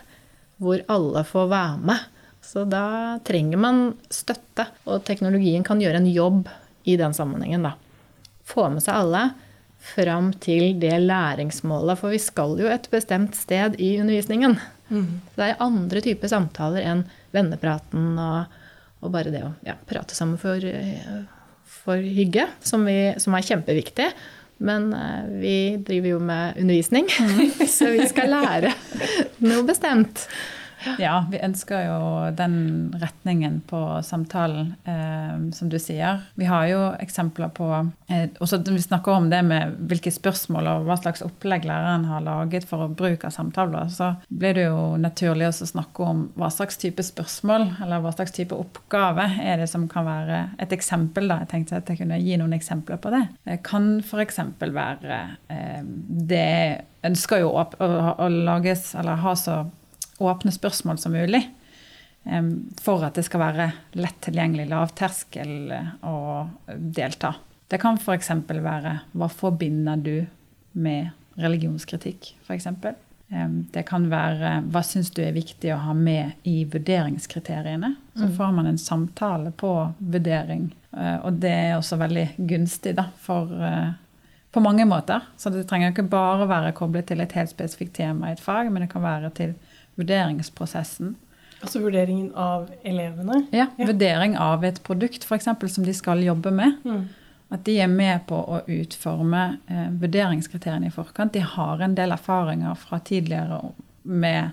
hvor 0.62 0.82
alle 0.92 1.24
får 1.28 1.48
være 1.50 1.78
med. 1.90 2.08
Så 2.42 2.64
da 2.66 3.18
trenger 3.26 3.60
man 3.60 3.80
støtte, 4.10 4.66
og 4.86 5.04
teknologien 5.06 5.62
kan 5.66 5.80
gjøre 5.82 6.00
en 6.02 6.10
jobb 6.10 6.50
i 6.88 6.96
den 6.98 7.14
sammenhengen. 7.14 7.68
da. 7.68 7.76
Få 8.44 8.68
med 8.72 8.82
seg 8.82 8.98
alle, 8.98 9.22
fram 9.82 10.30
til 10.42 10.78
det 10.82 10.94
læringsmålet. 11.02 11.98
For 11.98 12.14
vi 12.14 12.20
skal 12.22 12.58
jo 12.60 12.70
et 12.70 12.88
bestemt 12.90 13.38
sted 13.38 13.78
i 13.82 13.94
undervisningen. 14.00 14.58
Mm. 14.90 15.20
Det 15.36 15.48
er 15.48 15.62
andre 15.62 16.02
typer 16.04 16.30
samtaler 16.30 16.84
enn 16.86 17.06
vennepraten 17.32 18.18
og, 18.20 18.58
og 19.02 19.14
bare 19.14 19.32
det 19.34 19.42
å 19.46 19.54
ja, 19.66 19.78
prate 19.88 20.14
sammen 20.18 20.38
for, 20.38 20.62
for 21.82 22.02
hygge, 22.02 22.46
som, 22.62 22.84
vi, 22.86 23.14
som 23.22 23.38
er 23.38 23.46
kjempeviktig. 23.48 24.10
Men 24.62 24.90
uh, 24.94 25.26
vi 25.42 25.76
driver 25.82 26.14
jo 26.14 26.22
med 26.22 26.58
undervisning, 26.60 27.08
mm. 27.20 27.66
så 27.76 27.90
vi 27.94 28.06
skal 28.10 28.30
lære 28.32 28.72
noe 29.48 29.66
bestemt. 29.66 30.26
Ja, 30.98 31.24
vi 31.30 31.40
ønsker 31.42 31.84
jo 31.86 31.98
den 32.36 32.56
retningen 33.00 33.60
på 33.68 33.80
samtalen, 34.04 34.74
eh, 34.84 35.50
som 35.56 35.70
du 35.72 35.78
sier. 35.82 36.22
Vi 36.38 36.48
har 36.48 36.66
jo 36.70 36.80
eksempler 37.02 37.52
på 37.54 37.68
eh, 38.08 38.28
også 38.42 38.62
Vi 38.66 38.82
snakker 38.82 39.12
om 39.12 39.30
det 39.30 39.42
med 39.46 39.76
hvilke 39.90 40.12
spørsmål 40.12 40.70
og 40.70 40.86
hva 40.88 40.96
slags 41.00 41.24
opplegg 41.24 41.66
læreren 41.68 42.06
har 42.08 42.24
laget 42.24 42.66
for 42.68 42.88
bruk 42.88 43.26
av 43.28 43.34
samtaler. 43.34 43.90
Så 43.92 44.12
blir 44.28 44.56
det 44.58 44.66
jo 44.68 44.96
naturlig 45.00 45.50
å 45.50 45.56
snakke 45.72 46.06
om 46.06 46.24
hva 46.38 46.50
slags 46.52 46.80
type 46.82 47.04
spørsmål 47.06 47.68
eller 47.82 48.02
hva 48.02 48.14
slags 48.14 48.34
type 48.36 48.56
oppgave 48.56 49.28
er 49.42 49.62
det 49.62 49.68
som 49.70 49.88
kan 49.90 50.06
være 50.08 50.42
et 50.62 50.72
eksempel. 50.74 51.28
da, 51.28 51.42
Jeg 51.42 51.52
tenkte 51.52 51.82
at 51.82 51.92
jeg 51.92 52.02
kunne 52.02 52.20
gi 52.22 52.38
noen 52.40 52.56
eksempler 52.56 53.00
på 53.02 53.12
det. 53.14 53.26
Det 53.44 53.60
kan 53.66 53.94
f.eks. 54.00 54.40
være 54.62 55.20
eh, 55.52 55.82
Det 56.32 56.48
ønsker 57.06 57.42
jo 57.42 57.54
å, 57.58 57.66
å, 57.82 57.92
å 58.22 58.28
lages 58.32 58.92
eller 58.98 59.22
ha 59.22 59.36
så 59.38 59.62
åpne 60.22 60.52
spørsmål 60.54 61.00
som 61.02 61.14
mulig. 61.16 61.42
For 62.82 63.02
at 63.02 63.16
det 63.18 63.24
skal 63.26 63.42
være 63.42 63.64
lett 63.98 64.20
tilgjengelig, 64.22 64.68
lavterskel 64.70 65.72
å 66.06 66.18
delta. 66.70 67.32
Det 67.66 67.80
kan 67.82 67.98
f.eks. 67.98 68.30
være 68.46 68.92
hva 69.18 69.28
forbinder 69.32 69.98
du 69.98 70.16
med 70.78 71.10
religionskritikk, 71.40 72.34
f.eks. 72.44 72.68
Det 73.72 73.82
kan 73.88 74.06
være 74.12 74.58
hva 74.68 74.82
syns 74.84 75.08
du 75.16 75.22
er 75.24 75.32
viktig 75.32 75.72
å 75.72 75.80
ha 75.86 75.94
med 75.96 76.44
i 76.48 76.66
vurderingskriteriene. 76.68 77.94
Så 78.12 78.28
mm. 78.28 78.34
får 78.36 78.52
man 78.58 78.68
en 78.68 78.80
samtale 78.80 79.54
på 79.56 79.72
vurdering. 79.98 80.68
Eh, 80.92 81.16
og 81.24 81.40
det 81.40 81.52
er 81.52 81.78
også 81.78 81.96
veldig 82.00 82.26
gunstig 82.36 82.92
da, 82.98 83.06
for, 83.24 83.48
eh, 83.64 83.94
på 84.52 84.60
mange 84.60 84.84
måter. 84.88 85.24
Så 85.40 85.52
det 85.54 85.64
trenger 85.70 85.94
ikke 85.94 86.10
bare 86.12 86.48
være 86.50 86.74
koblet 86.76 87.08
til 87.08 87.24
et 87.24 87.32
helt 87.38 87.54
spesifikt 87.54 87.96
tema 88.02 88.28
i 88.28 88.36
et 88.36 88.44
fag, 88.44 88.68
men 88.68 88.84
det 88.84 88.92
kan 88.92 89.06
være 89.06 89.32
til 89.38 89.56
vurderingsprosessen. 90.00 91.14
Altså 91.62 91.80
vurderingen 91.82 92.32
av 92.34 92.70
elevene? 92.82 93.44
Ja, 93.54 93.68
ja. 93.76 93.86
vurdering 93.86 94.36
av 94.38 94.64
et 94.64 94.82
produkt 94.82 95.24
f.eks. 95.24 95.46
som 95.74 95.84
de 95.86 95.94
skal 95.94 96.22
jobbe 96.24 96.50
med. 96.50 96.80
Mm. 96.84 97.04
At 97.52 97.64
de 97.68 97.76
er 97.84 97.90
med 97.90 98.24
på 98.26 98.34
å 98.34 98.62
utforme 98.66 99.42
eh, 99.68 99.88
vurderingskriteriene 100.00 100.88
i 100.88 100.94
forkant. 100.94 101.34
De 101.36 101.44
har 101.44 101.84
en 101.84 101.94
del 101.94 102.14
erfaringer 102.14 102.74
fra 102.80 102.98
tidligere 103.04 103.60
med 104.02 104.50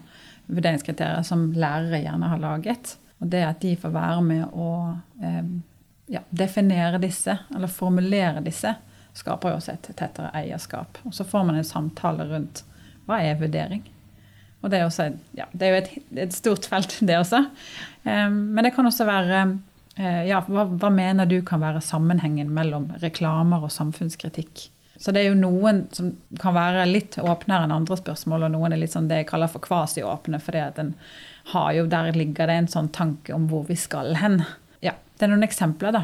vurderingskriterier 0.50 1.24
som 1.26 1.50
lærere 1.56 2.04
gjerne 2.04 2.30
har 2.30 2.44
laget. 2.44 2.98
Og 3.20 3.32
det 3.32 3.42
at 3.48 3.62
de 3.64 3.74
får 3.80 3.94
være 3.96 4.22
med 4.26 4.54
å 4.54 4.72
eh, 5.24 5.50
ja, 6.14 6.22
definere 6.30 7.02
disse, 7.02 7.38
eller 7.56 7.72
formulere 7.72 8.44
disse, 8.46 8.76
skaper 9.18 9.54
jo 9.54 9.60
også 9.60 9.74
et 9.74 9.90
tettere 9.96 10.34
eierskap. 10.38 11.00
Og 11.08 11.16
så 11.16 11.26
får 11.26 11.48
man 11.48 11.58
en 11.58 11.68
samtale 11.68 12.28
rundt 12.30 12.64
hva 13.08 13.24
er 13.26 13.40
vurdering. 13.40 13.88
Og 14.60 14.72
det 14.72 14.80
er, 14.80 14.90
også, 14.90 15.06
ja, 15.38 15.46
det 15.54 15.66
er 15.66 15.72
jo 15.72 15.80
et, 15.80 15.92
et, 16.26 16.34
stort 16.36 16.66
felt, 16.68 16.98
det 17.08 17.16
også. 17.16 17.46
Men 18.04 18.66
det 18.66 18.74
kan 18.76 18.88
også 18.90 19.06
være 19.08 19.44
uh, 19.48 20.24
ja, 20.28 20.42
hva, 20.48 20.66
hva, 20.68 20.90
mener 20.92 21.30
du 21.30 21.38
kan 21.48 21.62
være 21.64 21.84
sammenhengen 21.84 22.52
mellom 22.56 22.90
reklamer 23.04 23.64
og 23.64 23.72
samfunnskritikk? 23.72 24.66
Så 25.00 25.14
det 25.16 25.22
er 25.22 25.30
jo 25.30 25.40
noen 25.40 25.86
som 25.96 26.12
kan 26.42 26.58
være 26.58 26.84
litt 26.90 27.16
åpnere 27.24 27.64
enn 27.64 27.76
andre 27.78 27.96
spørsmål, 28.02 28.50
og 28.50 28.56
noen 28.58 28.76
er 28.76 28.82
litt 28.82 28.92
sånn 28.92 29.08
det 29.08 29.22
jeg 29.22 29.30
kaller 29.30 29.52
for 29.52 29.64
kvasiåpne, 29.64 30.42
for 30.44 30.58
der 31.88 32.12
ligger 32.20 32.52
det 32.52 32.58
en 32.60 32.72
sånn 32.72 32.90
tanke 32.92 33.32
om 33.36 33.48
hvor 33.48 33.64
vi 33.70 33.80
skal 33.80 34.12
hen. 34.20 34.42
Ja, 34.84 34.98
Det 35.16 35.28
er 35.28 35.32
noen 35.32 35.48
eksempler, 35.48 35.96
da. 35.96 36.04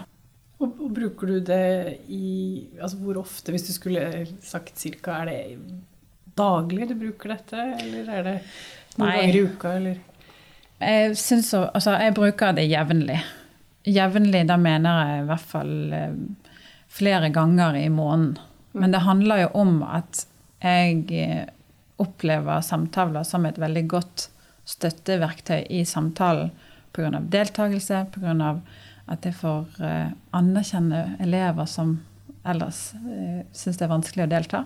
Og, 0.63 0.79
og 0.79 0.93
bruker 0.95 1.27
du 1.27 1.39
det 1.43 1.99
i 2.07 2.63
Altså 2.79 3.01
hvor 3.01 3.19
ofte, 3.19 3.51
hvis 3.51 3.67
du 3.67 3.73
skulle 3.75 4.23
sagt 4.39 4.79
cirka, 4.79 5.19
er 5.19 5.27
det 5.27 5.39
daglig 6.35 6.89
du 6.89 6.95
bruker 6.99 7.35
dette, 7.35 7.63
eller 7.79 8.11
er 8.11 8.27
det 8.27 8.35
noen 8.97 9.07
Nei. 9.07 9.15
ganger 9.15 9.37
i 9.37 9.43
uka, 9.45 9.73
eller? 9.79 10.03
Jeg, 10.79 11.15
synes, 11.17 11.53
altså, 11.55 11.95
jeg 12.03 12.15
bruker 12.17 12.55
det 12.57 12.67
jevnlig. 12.67 13.19
Jevnlig, 13.87 14.43
da 14.49 14.57
mener 14.59 15.01
jeg 15.09 15.23
i 15.23 15.27
hvert 15.29 15.49
fall 15.53 15.73
eh, 15.95 16.15
flere 16.91 17.31
ganger 17.33 17.77
i 17.79 17.87
måneden. 17.89 18.37
Men 18.75 18.91
det 18.91 19.05
handler 19.05 19.45
jo 19.45 19.51
om 19.61 19.77
at 19.87 20.25
jeg 20.63 21.05
eh, 21.15 21.45
opplever 22.01 22.63
samtaler 22.65 23.23
som 23.23 23.45
et 23.47 23.59
veldig 23.61 23.85
godt 23.87 24.27
støtteverktøy 24.67 25.69
i 25.71 25.85
samtalen 25.87 26.51
pga. 26.95 27.21
deltakelse, 27.21 28.05
pga. 28.11 28.49
at 29.07 29.25
jeg 29.25 29.37
får 29.39 29.79
eh, 29.79 30.11
anerkjenne 30.35 31.05
elever 31.23 31.69
som 31.69 32.01
ellers 32.45 32.91
syns 33.57 33.79
det 33.79 33.85
er 33.87 33.89
vanskelig 33.89 34.25
å 34.27 34.29
delta 34.29 34.59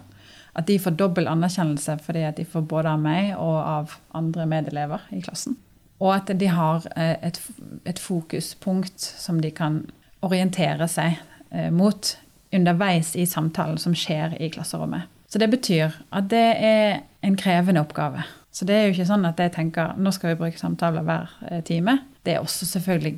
at 0.58 0.68
de 0.68 0.80
får 0.82 0.98
dobbel 1.00 1.30
anerkjennelse 1.30 2.00
fordi 2.06 2.24
at 2.28 2.40
de 2.40 2.46
får 2.48 2.66
både 2.70 2.94
av 2.96 3.04
meg 3.04 3.34
og 3.38 3.58
av 3.60 3.98
andre 4.18 4.48
medelever 4.50 5.06
i 5.16 5.22
klassen. 5.26 5.58
Og 6.00 6.14
at 6.16 6.32
de 6.40 6.48
har 6.48 6.88
eh, 6.96 7.16
et, 7.28 7.40
et 7.86 8.00
fokuspunkt 8.00 9.04
som 9.04 9.42
de 9.44 9.52
kan 9.52 9.84
orientere 10.26 10.88
seg 10.88 11.20
eh, 11.52 11.70
mot 11.72 12.16
underveis 12.56 13.14
i 13.20 13.28
samtalen 13.30 13.78
som 13.78 13.96
skjer 13.96 14.38
i 14.42 14.50
klasserommet. 14.54 15.10
Så 15.30 15.38
det 15.42 15.52
betyr 15.52 15.94
at 16.16 16.30
det 16.32 16.46
er 16.66 17.02
en 17.22 17.36
krevende 17.38 17.84
oppgave. 17.84 18.24
Så 18.52 18.66
det 18.66 18.76
er 18.76 18.88
jo 18.88 18.96
ikke 18.96 19.10
sånn 19.12 19.28
at 19.30 19.40
jeg 19.40 19.54
tenker 19.54 19.94
nå 20.02 20.12
skal 20.16 20.34
vi 20.34 20.40
bruke 20.40 20.60
samtaler 20.60 21.06
hver 21.06 21.36
eh, 21.52 21.62
time. 21.68 22.00
Det 22.26 22.36
er 22.36 22.42
også 22.44 22.66
selvfølgelig 22.66 23.18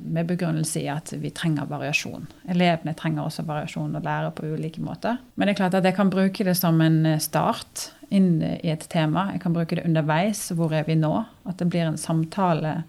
med 0.00 0.26
begrunnelse 0.26 0.80
i 0.82 0.88
at 0.90 1.12
vi 1.22 1.30
trenger 1.34 1.68
variasjon. 1.70 2.26
Elevene 2.50 2.94
trenger 2.98 3.26
også 3.26 3.44
variasjon 3.46 3.94
og 3.98 4.04
lærer 4.04 4.32
på 4.34 4.48
ulike 4.50 4.82
måter. 4.82 5.20
Men 5.34 5.46
det 5.46 5.54
er 5.54 5.60
klart 5.62 5.76
at 5.78 5.86
jeg 5.86 5.96
kan 5.98 6.10
bruke 6.10 6.46
det 6.46 6.56
som 6.58 6.80
en 6.82 7.04
eh, 7.06 7.20
start 7.22 7.90
inn 8.10 8.40
i 8.42 8.72
et 8.72 8.88
tema. 8.90 9.28
Jeg 9.34 9.44
kan 9.44 9.54
bruke 9.54 9.78
det 9.78 9.86
underveis. 9.86 10.48
Hvor 10.58 10.74
er 10.74 10.88
vi 10.88 10.98
nå? 10.98 11.12
At 11.46 11.62
det 11.62 11.68
blir 11.70 11.86
en 11.86 12.00
samtale 12.00 12.82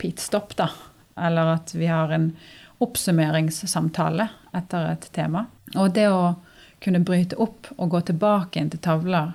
pitstop, 0.00 0.56
da. 0.56 0.70
Eller 1.20 1.54
at 1.54 1.74
vi 1.76 1.86
har 1.88 2.12
en 2.12 2.30
oppsummeringssamtale 2.80 4.26
etter 4.56 4.88
et 4.94 5.06
tema. 5.12 5.44
Og 5.76 5.92
det 5.94 6.08
å 6.08 6.34
kunne 6.80 7.02
bryte 7.04 7.36
opp 7.40 7.68
og 7.76 7.92
gå 7.92 8.00
tilbake 8.08 8.60
inn 8.60 8.72
til 8.72 8.80
tavler 8.82 9.34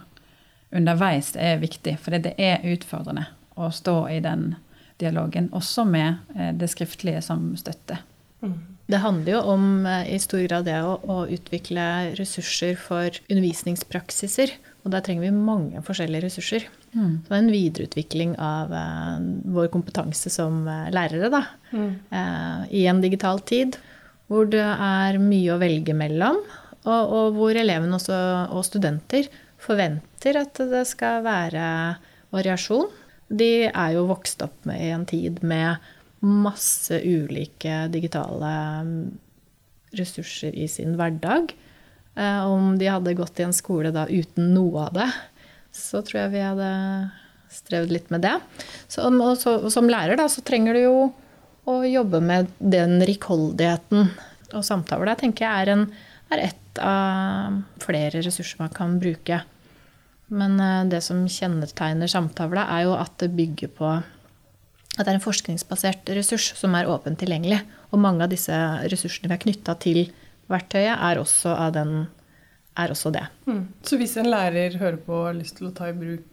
underveis 0.76 1.36
er 1.40 1.62
viktig, 1.62 1.96
for 2.02 2.18
det 2.18 2.34
er 2.42 2.66
utfordrende 2.68 3.28
å 3.56 3.70
stå 3.72 4.00
i 4.12 4.20
den 4.24 4.56
dialogen, 5.02 5.50
også 5.56 5.86
med 5.88 6.22
eh, 6.36 6.54
det 6.56 6.70
skriftlige 6.72 7.22
som 7.26 7.52
støtte. 7.60 8.00
Mm. 8.44 8.56
Det 8.86 9.02
handler 9.02 9.32
jo 9.34 9.42
om 9.56 9.66
eh, 9.90 10.14
i 10.16 10.20
stor 10.22 10.44
grad 10.46 10.68
det 10.70 10.78
å, 10.86 10.96
å, 11.02 11.18
utvikle 11.32 12.16
ressurser 12.20 12.78
for 12.80 13.10
undervisningspraksiser. 13.28 14.54
Og 14.86 14.94
der 14.94 15.02
trenger 15.06 15.26
vi 15.26 15.34
mange 15.34 15.82
forskjellige 15.86 16.28
ressurser. 16.28 16.68
Mm. 16.94 17.24
Så 17.26 17.32
det 17.32 17.34
er 17.34 17.42
en 17.42 17.54
videreutvikling 17.56 18.36
av 18.38 18.70
uh, 18.70 19.16
vår 19.56 19.72
kompetanse 19.74 20.30
som 20.30 20.60
lærere 20.94 21.32
da, 21.34 21.42
mm. 21.74 21.88
uh, 22.14 22.62
i 22.70 22.84
en 22.88 23.02
digital 23.02 23.42
tid. 23.50 23.80
Hvor 24.30 24.46
det 24.50 24.62
er 24.62 25.18
mye 25.22 25.56
å 25.56 25.58
velge 25.62 25.96
mellom, 25.98 26.38
og, 26.86 27.02
og 27.18 27.40
hvor 27.40 27.58
elevene 27.58 27.98
også, 27.98 28.20
og 28.54 28.62
studenter 28.66 29.26
forventer 29.62 30.38
at 30.44 30.62
det 30.70 30.86
skal 30.90 31.26
være 31.26 31.66
variasjon. 32.36 32.88
De 33.28 33.68
er 33.68 33.92
jo 33.96 34.08
vokst 34.10 34.44
opp 34.46 34.66
med 34.70 34.82
i 34.86 34.92
en 34.94 35.06
tid 35.10 35.42
med 35.46 35.82
masse 36.26 36.98
ulike 37.02 37.86
digitale 37.94 38.52
mm, 38.86 38.98
ressurser 39.98 40.56
i 40.58 40.68
sin 40.72 40.96
hverdag. 41.00 41.54
Eh, 42.16 42.46
om 42.48 42.76
de 42.80 42.90
hadde 42.90 43.18
gått 43.18 43.40
i 43.40 43.46
en 43.48 43.56
skole 43.56 43.92
da 43.96 44.08
uten 44.10 44.54
noe 44.56 44.88
av 44.88 44.98
det, 44.98 45.10
så 45.76 46.02
tror 46.06 46.24
jeg 46.24 46.36
vi 46.36 46.46
hadde 46.46 46.72
strevd 47.56 47.94
litt 47.94 48.12
med 48.14 48.26
det. 48.26 48.36
Så, 48.88 49.06
og, 49.08 49.36
så, 49.40 49.58
og 49.64 49.72
som 49.74 49.90
lærer 49.90 50.20
da, 50.20 50.28
så 50.32 50.44
trenger 50.46 50.76
du 50.76 50.84
jo 50.84 50.98
å 51.66 51.80
jobbe 51.88 52.22
med 52.22 52.52
den 52.60 53.00
rikholdigheten. 53.06 54.10
Og 54.54 54.66
samtaler 54.66 55.12
der 55.12 55.20
tenker 55.24 55.48
jeg 55.48 55.66
er, 55.66 55.74
en, 55.74 55.86
er 56.34 56.48
ett 56.50 56.82
av 56.82 57.62
flere 57.84 58.22
ressurser 58.22 58.62
man 58.62 58.74
kan 58.76 59.00
bruke. 59.02 59.42
Men 60.34 60.60
eh, 60.60 60.84
det 60.90 61.02
som 61.06 61.24
kjennetegner 61.30 62.10
samtavla, 62.10 62.68
er 62.78 62.88
jo 62.88 62.98
at 62.98 63.16
det 63.22 63.34
bygger 63.38 63.74
på 63.78 63.96
at 64.96 65.04
det 65.04 65.12
er 65.12 65.18
en 65.18 65.24
forskningsbasert 65.24 66.12
ressurs 66.16 66.54
som 66.56 66.76
er 66.78 66.88
åpent 66.88 67.20
tilgjengelig. 67.20 67.60
Og 67.92 68.00
mange 68.00 68.24
av 68.24 68.32
disse 68.32 68.56
ressursene 68.88 69.28
vi 69.28 69.36
har 69.36 69.42
knytta 69.44 69.76
til 69.84 70.06
verktøyet, 70.52 70.94
er 70.96 71.20
også, 71.20 71.56
den, 71.76 72.06
er 72.80 72.94
også 72.94 73.12
det. 73.12 73.26
Mm. 73.50 73.66
Så 73.84 74.00
hvis 74.00 74.16
en 74.22 74.32
lærer 74.32 74.78
hører 74.80 75.02
på 75.04 75.18
og 75.18 75.28
har 75.32 75.38
lyst 75.38 75.60
til 75.60 75.68
å 75.68 75.74
ta 75.76 75.90
i 75.92 75.98
bruk 75.98 76.24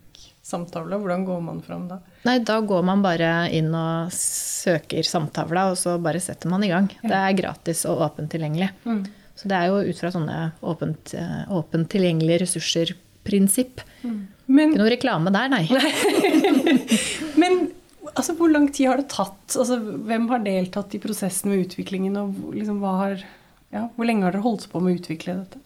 samtavla, 0.47 0.99
hvordan 0.99 1.25
går 1.27 1.43
man 1.43 1.59
fram 1.65 1.89
da? 1.91 1.99
Nei, 2.27 2.39
Da 2.47 2.61
går 2.63 2.87
man 2.87 3.03
bare 3.03 3.49
inn 3.55 3.73
og 3.75 4.15
søker 4.15 5.07
samtavla, 5.07 5.71
og 5.73 5.81
så 5.81 5.97
bare 6.03 6.23
setter 6.23 6.51
man 6.51 6.63
i 6.63 6.71
gang. 6.71 6.91
Ja. 7.01 7.09
Det 7.09 7.19
er 7.19 7.39
gratis 7.43 7.85
og 7.91 8.03
åpent 8.07 8.31
tilgjengelig. 8.35 8.71
Mm. 8.87 9.03
Så 9.35 9.51
det 9.51 9.59
er 9.59 9.73
jo 9.73 9.83
ut 9.83 9.99
fra 9.99 10.11
sånne 10.15 10.39
åpent, 10.71 11.15
eh, 11.19 11.43
åpent 11.51 11.89
tilgjengelige 11.91 12.45
ressurser-prinsipp. 13.23 13.81
Men, 14.47 14.73
Ikke 14.73 14.81
noe 14.81 14.91
reklame 14.93 15.33
der, 15.33 15.49
nei. 15.49 15.67
men 17.41 17.73
altså, 18.15 18.35
hvor 18.37 18.51
lang 18.51 18.69
tid 18.73 18.89
har 18.89 19.01
det 19.01 19.11
tatt? 19.13 19.57
Altså, 19.57 19.79
hvem 19.79 20.29
har 20.31 20.45
deltatt 20.45 20.95
i 20.95 21.01
prosessen 21.01 21.51
med 21.51 21.67
utviklingen? 21.67 22.17
Og 22.17 22.55
liksom, 22.55 22.83
har, 22.83 23.23
ja, 23.73 23.89
hvor 23.97 24.07
lenge 24.07 24.25
har 24.27 24.35
dere 24.35 24.45
holdt 24.45 24.69
på 24.71 24.81
med 24.81 24.93
å 24.93 25.01
utvikle 25.01 25.39
dette? 25.43 25.63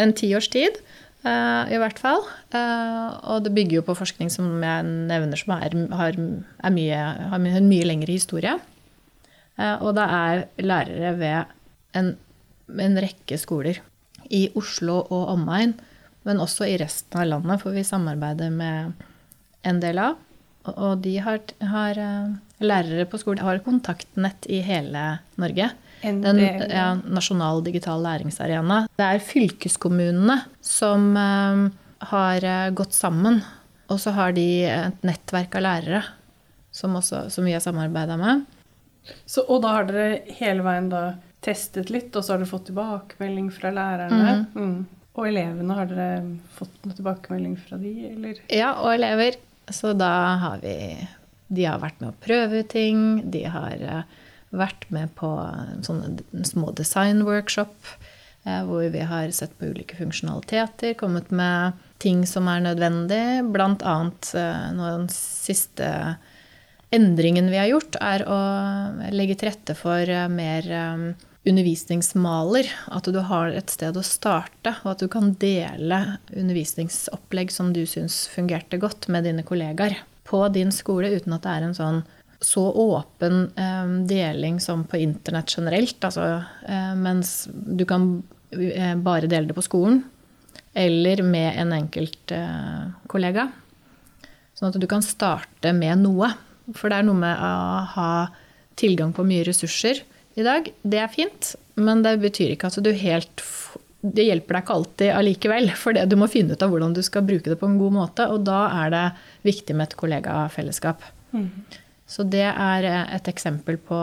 En 0.00 0.12
tiårs 0.16 0.48
tid, 0.48 0.78
uh, 1.26 1.68
i 1.68 1.78
hvert 1.80 1.98
fall. 2.00 2.22
Uh, 2.54 3.18
og 3.34 3.44
det 3.44 3.54
bygger 3.54 3.80
jo 3.80 3.86
på 3.86 3.96
forskning 3.98 4.30
som 4.32 4.62
jeg 4.62 4.88
nevner, 4.88 5.38
som 5.40 5.56
er, 5.58 5.76
har, 5.96 6.18
er 6.18 6.74
mye, 6.74 7.00
har 7.32 7.40
en 7.40 7.70
mye 7.70 7.88
lengre 7.88 8.14
historie. 8.14 8.56
Uh, 9.58 9.76
og 9.82 9.96
det 9.98 10.04
er 10.06 10.44
lærere 10.62 11.16
ved 11.20 11.98
en, 11.98 12.14
en 12.80 13.00
rekke 13.04 13.40
skoler. 13.40 13.82
I 14.32 14.46
Oslo 14.56 15.02
og 15.12 15.32
omegn, 15.34 15.74
men 16.26 16.42
også 16.42 16.66
i 16.68 16.76
resten 16.80 17.20
av 17.20 17.28
landet, 17.28 17.62
for 17.62 17.74
vi 17.74 17.84
samarbeider 17.86 18.52
med 18.54 18.92
en 19.62 19.80
del 19.82 19.98
av. 20.02 20.20
og 20.62 21.00
de 21.02 21.16
har, 21.18 21.40
har 21.58 21.98
eh, 21.98 22.34
lærere 22.62 23.06
på 23.10 23.18
skolen 23.18 23.42
har 23.42 23.62
kontaktnett 23.64 24.46
i 24.46 24.60
hele 24.62 25.18
Norge. 25.34 25.70
Den 26.02 26.38
ja, 26.38 26.94
Nasjonal 26.94 27.62
digital 27.66 28.02
læringsarena. 28.02 28.86
Det 28.98 29.06
er 29.06 29.22
fylkeskommunene 29.26 30.38
som 30.62 31.12
eh, 31.18 31.66
har 32.12 32.46
eh, 32.46 32.70
gått 32.70 32.94
sammen. 32.94 33.42
Og 33.90 34.00
så 34.00 34.14
har 34.16 34.32
de 34.32 34.46
et 34.70 35.04
nettverk 35.06 35.58
av 35.58 35.66
lærere 35.66 36.02
som, 36.72 36.94
også, 36.96 37.26
som 37.30 37.44
vi 37.44 37.52
har 37.52 37.60
samarbeida 37.60 38.16
med. 38.16 38.46
Så, 39.26 39.42
og 39.42 39.62
da 39.64 39.76
har 39.76 39.90
dere 39.90 40.22
hele 40.38 40.64
veien 40.64 40.88
da 40.92 41.02
testet 41.42 41.90
litt, 41.90 42.14
og 42.14 42.22
så 42.22 42.34
har 42.34 42.42
dere 42.42 42.50
fått 42.50 42.68
tilbakemelding 42.70 43.50
fra 43.54 43.72
lærerne. 43.74 44.34
Mm. 44.54 45.01
Og 45.12 45.26
elevene, 45.28 45.74
har 45.76 45.90
dere 45.90 46.22
fått 46.56 46.72
noen 46.86 46.96
tilbakemelding 46.96 47.56
fra 47.60 47.76
de, 47.80 47.92
eller? 48.14 48.38
Ja, 48.52 48.70
og 48.80 48.94
elever. 48.94 49.36
Så 49.72 49.92
da 49.96 50.12
har 50.42 50.62
vi 50.64 50.76
De 51.52 51.66
har 51.68 51.82
vært 51.82 52.00
med 52.00 52.14
å 52.14 52.20
prøve 52.24 52.62
ting. 52.64 53.02
De 53.30 53.42
har 53.52 53.76
eh, 53.84 54.06
vært 54.56 54.86
med 54.88 55.12
på 55.18 55.28
sånne 55.84 56.44
små 56.48 56.72
designworkshop. 56.78 57.76
eh, 58.46 58.62
Hvor 58.64 58.88
vi 58.88 59.02
har 59.04 59.28
sett 59.36 59.52
på 59.58 59.68
ulike 59.68 59.98
funksjonaliteter, 60.00 60.94
kommet 60.96 61.28
med 61.30 61.76
ting 62.00 62.24
som 62.26 62.48
er 62.48 62.64
nødvendig. 62.64 63.52
Blant 63.52 63.84
annet 63.84 64.32
eh, 64.32 64.72
den 64.80 65.08
siste 65.12 66.16
endringen 66.92 67.52
vi 67.52 67.60
har 67.60 67.68
gjort, 67.68 68.00
er 68.00 68.24
å 68.24 68.40
legge 69.12 69.36
til 69.36 69.48
rette 69.52 69.76
for 69.76 70.08
mer 70.32 70.66
undervisningsmaler. 71.48 72.68
At 72.94 73.08
du 73.10 73.18
har 73.26 73.52
et 73.52 73.70
sted 73.72 73.96
å 73.98 74.04
starte, 74.06 74.76
og 74.84 74.94
at 74.94 75.02
du 75.02 75.10
kan 75.12 75.32
dele 75.42 76.00
undervisningsopplegg 76.30 77.52
som 77.54 77.72
du 77.74 77.84
syns 77.88 78.24
fungerte 78.32 78.78
godt, 78.82 79.08
med 79.12 79.26
dine 79.26 79.44
kollegaer 79.46 79.98
på 80.28 80.44
din 80.54 80.72
skole, 80.74 81.10
uten 81.10 81.34
at 81.34 81.46
det 81.46 81.54
er 81.54 81.66
en 81.66 81.78
sånn 81.78 82.02
så 82.42 82.64
åpen 82.74 83.44
eh, 83.54 83.90
deling 84.10 84.58
som 84.62 84.82
på 84.90 84.98
internett 85.02 85.50
generelt. 85.54 85.98
Altså, 86.02 86.42
eh, 86.66 86.94
mens 86.98 87.44
du 87.52 87.84
kan 87.86 88.16
eh, 88.50 88.96
bare 88.98 89.30
dele 89.30 89.50
det 89.50 89.58
på 89.58 89.66
skolen, 89.66 90.02
eller 90.74 91.22
med 91.26 91.58
en 91.60 91.74
enkelt 91.76 92.34
eh, 92.34 92.86
kollega. 93.10 93.50
Sånn 94.58 94.72
at 94.72 94.80
du 94.80 94.88
kan 94.90 95.04
starte 95.06 95.74
med 95.74 96.02
noe. 96.02 96.32
For 96.74 96.90
det 96.90 97.00
er 97.00 97.06
noe 97.06 97.18
med 97.18 97.38
å 97.42 97.52
ha 97.94 98.10
tilgang 98.78 99.12
på 99.14 99.24
mye 99.26 99.44
ressurser 99.46 100.02
i 100.38 100.44
dag. 100.46 100.68
Det 100.82 100.98
er 101.02 101.10
fint, 101.12 101.54
men 101.76 102.02
det 102.04 102.16
betyr 102.22 102.54
ikke 102.54 102.70
at 102.70 102.78
du 102.84 102.92
helt 102.96 103.44
Det 104.02 104.24
hjelper 104.26 104.56
deg 104.56 104.64
ikke 104.64 104.74
alltid 104.74 105.10
allikevel. 105.14 105.68
For 105.82 105.94
det- 105.94 106.08
du 106.10 106.16
må 106.18 106.26
finne 106.30 106.56
ut 106.56 106.62
av 106.66 106.72
hvordan 106.72 106.94
du 106.96 107.02
skal 107.06 107.22
bruke 107.22 107.46
det 107.52 107.58
på 107.60 107.68
en 107.70 107.78
god 107.78 107.92
måte. 107.94 108.26
Og 108.34 108.42
da 108.48 108.64
er 108.84 108.90
det 108.90 109.02
viktig 109.46 109.76
med 109.78 109.88
et 109.92 109.96
kollegafellesskap. 110.00 111.04
Så 112.10 112.24
det 112.28 112.42
er 112.50 112.84
eh, 112.84 113.14
et 113.14 113.28
eksempel 113.30 113.78
på 113.78 113.98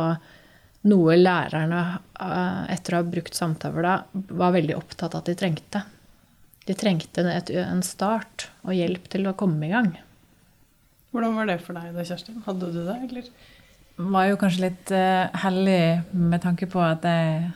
noe 0.90 1.18
lærerne, 1.20 1.82
eh, 2.16 2.62
etter 2.74 2.96
å 2.96 3.02
ha 3.02 3.10
brukt 3.12 3.36
samtavla, 3.36 3.98
var 4.32 4.56
veldig 4.56 4.78
opptatt 4.80 5.14
av 5.14 5.20
at 5.26 5.28
de 5.34 5.36
trengte. 5.36 5.84
De 6.66 6.74
trengte 6.80 7.26
et, 7.36 7.52
en 7.60 7.84
start 7.84 8.48
og 8.64 8.72
hjelp 8.78 9.10
til 9.12 9.28
å 9.28 9.36
komme 9.38 9.68
i 9.68 9.74
gang. 9.76 9.92
Hvordan 11.12 11.36
var 11.36 11.50
det 11.52 11.60
for 11.66 11.76
deg 11.76 11.92
da, 11.98 12.06
Kjerstin? 12.08 12.40
Hadde 12.48 12.72
du 12.72 12.80
det, 12.86 12.96
eller? 13.10 13.28
Var 14.00 14.30
jo 14.30 14.38
kanskje 14.40 14.64
litt 14.64 14.92
eh, 14.96 15.28
heldig 15.44 15.82
med 16.16 16.42
tanke 16.44 16.70
på 16.72 16.80
at 16.84 17.04
jeg 17.04 17.50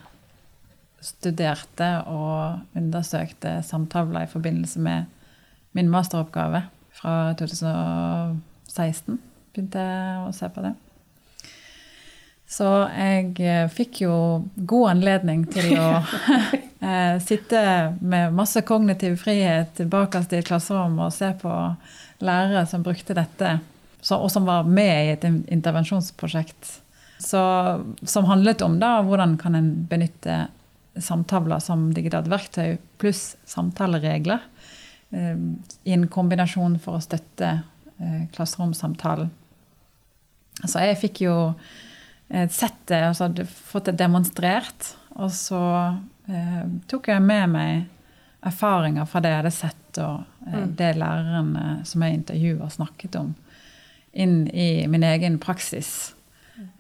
studerte 1.03 1.89
og 2.11 2.77
undersøkte 2.79 3.57
samtaler 3.63 4.25
i 4.25 4.31
forbindelse 4.31 4.79
med 4.83 5.05
min 5.75 5.91
masteroppgave 5.91 6.65
fra 6.95 7.33
2016. 7.39 9.19
Begynte 9.53 9.83
jeg 9.83 10.23
å 10.23 10.31
se 10.35 10.49
på 10.51 10.63
det. 10.65 10.73
Så 12.53 12.69
jeg 12.91 13.33
eh, 13.41 13.65
fikk 13.71 14.03
jo 14.03 14.15
god 14.55 14.91
anledning 14.97 15.45
til 15.49 15.73
å 15.79 15.89
eh, 16.85 17.17
sitte 17.23 17.63
med 18.03 18.35
masse 18.35 18.61
kognitiv 18.67 19.17
frihet 19.23 19.83
bakerst 19.89 20.35
i 20.35 20.41
et 20.41 20.49
klasserom 20.49 20.99
og 21.01 21.15
se 21.15 21.31
på 21.39 21.53
lærere 22.23 22.67
som 22.69 22.83
brukte 22.85 23.15
dette, 23.17 23.57
så, 24.03 24.19
og 24.19 24.31
som 24.31 24.47
var 24.47 24.67
med 24.67 24.93
i 25.05 25.11
et 25.13 25.23
intervensjonsprosjekt. 25.25 26.79
Så, 27.23 27.39
som 28.03 28.27
handlet 28.27 28.61
om 28.65 28.75
da, 28.81 28.97
hvordan 29.07 29.37
kan 29.39 29.55
en 29.55 29.69
benytte 29.87 30.47
samtaler 30.99 31.61
som 31.63 31.87
digitalt 31.95 32.27
verktøy 32.29 32.75
pluss 33.01 33.33
samtaleregler 33.49 34.43
eh, 35.15 35.39
i 35.87 35.95
en 35.95 36.09
kombinasjon 36.11 36.75
for 36.83 36.99
å 36.99 37.05
støtte 37.05 37.53
eh, 37.55 38.25
klasseromsamtalen. 38.35 39.31
Så 40.61 40.83
jeg 40.83 40.99
fikk 41.01 41.23
jo 41.25 41.37
eh, 42.29 42.49
sett 42.51 42.83
det, 42.91 43.01
altså 43.07 43.31
fått 43.47 43.89
det 43.89 43.97
demonstrert. 44.03 44.93
Og 45.17 45.31
så 45.33 45.63
eh, 46.29 46.63
tok 46.89 47.09
jeg 47.13 47.23
med 47.23 47.55
meg 47.55 47.85
erfaringer 48.43 49.07
fra 49.09 49.21
det 49.23 49.31
jeg 49.31 49.41
hadde 49.41 49.55
sett, 49.55 50.01
og 50.03 50.49
eh, 50.49 50.67
det 50.77 50.93
lærerne 50.99 51.79
som 51.87 52.05
jeg 52.05 52.19
intervjuet 52.19 52.77
snakket 52.77 53.17
om, 53.21 53.33
inn 54.13 54.47
i 54.47 54.87
min 54.87 55.03
egen 55.03 55.39
praksis. 55.41 56.13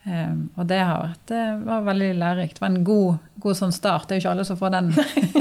Um, 0.03 0.49
og 0.59 0.67
det 0.69 0.81
har 0.83 0.99
vært, 1.01 1.21
det 1.31 1.43
var 1.65 1.85
veldig 1.87 2.09
lærerikt. 2.19 2.57
Det 2.57 2.63
var 2.63 2.73
en 2.73 2.87
god, 2.87 3.29
god 3.41 3.59
sånn 3.59 3.75
start. 3.75 4.07
Det 4.07 4.15
er 4.15 4.19
jo 4.19 4.23
ikke 4.23 4.33
alle 4.35 4.47
som 4.47 4.59
får 4.59 4.73
den 4.75 4.91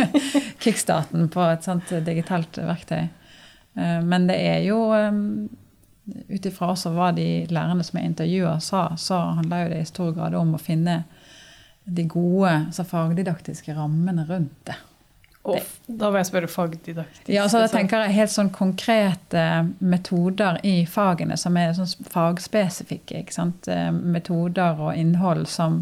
kickstarten 0.64 1.26
på 1.32 1.48
et 1.50 1.66
sånt 1.66 1.90
digitalt 2.06 2.60
verktøy. 2.62 3.02
Eh, 3.74 3.98
men 4.04 4.28
det 4.28 4.38
er 4.38 4.62
jo 4.66 4.78
um, 4.92 5.48
ut 6.28 6.46
ifra 6.48 6.72
også 6.72 6.92
hva 6.94 7.10
de 7.16 7.26
lærerne 7.50 7.84
som 7.86 7.98
jeg 7.98 8.12
intervjua 8.12 8.56
sa, 8.62 8.86
så 8.98 9.20
handler 9.40 9.66
jo 9.66 9.74
det 9.74 9.82
i 9.82 9.90
stor 9.90 10.14
grad 10.16 10.38
om 10.38 10.54
å 10.56 10.62
finne 10.62 11.02
de 11.84 12.06
gode 12.06 12.50
altså 12.68 12.86
fagdidaktiske 12.86 13.74
rammene 13.74 14.26
rundt 14.28 14.54
det. 14.68 14.78
Og 15.44 15.58
da 15.88 16.10
vil 16.10 16.20
jeg 16.20 16.26
spørre 16.28 16.48
fagdidaktisk. 16.48 17.28
Ja, 17.28 17.42
altså, 17.42 17.58
jeg 17.64 17.70
tenker 17.72 18.04
jeg 18.04 18.14
helt 18.14 18.30
sånn 18.30 18.50
konkrete 18.54 19.46
metoder 19.82 20.60
i 20.62 20.84
fagene 20.86 21.34
som 21.36 21.56
er 21.58 21.72
sånn 21.74 21.90
fagspesifikke. 22.12 23.24
Eh, 23.66 23.90
Metoder 23.90 24.78
og 24.78 24.94
innhold 24.96 25.48
som, 25.50 25.80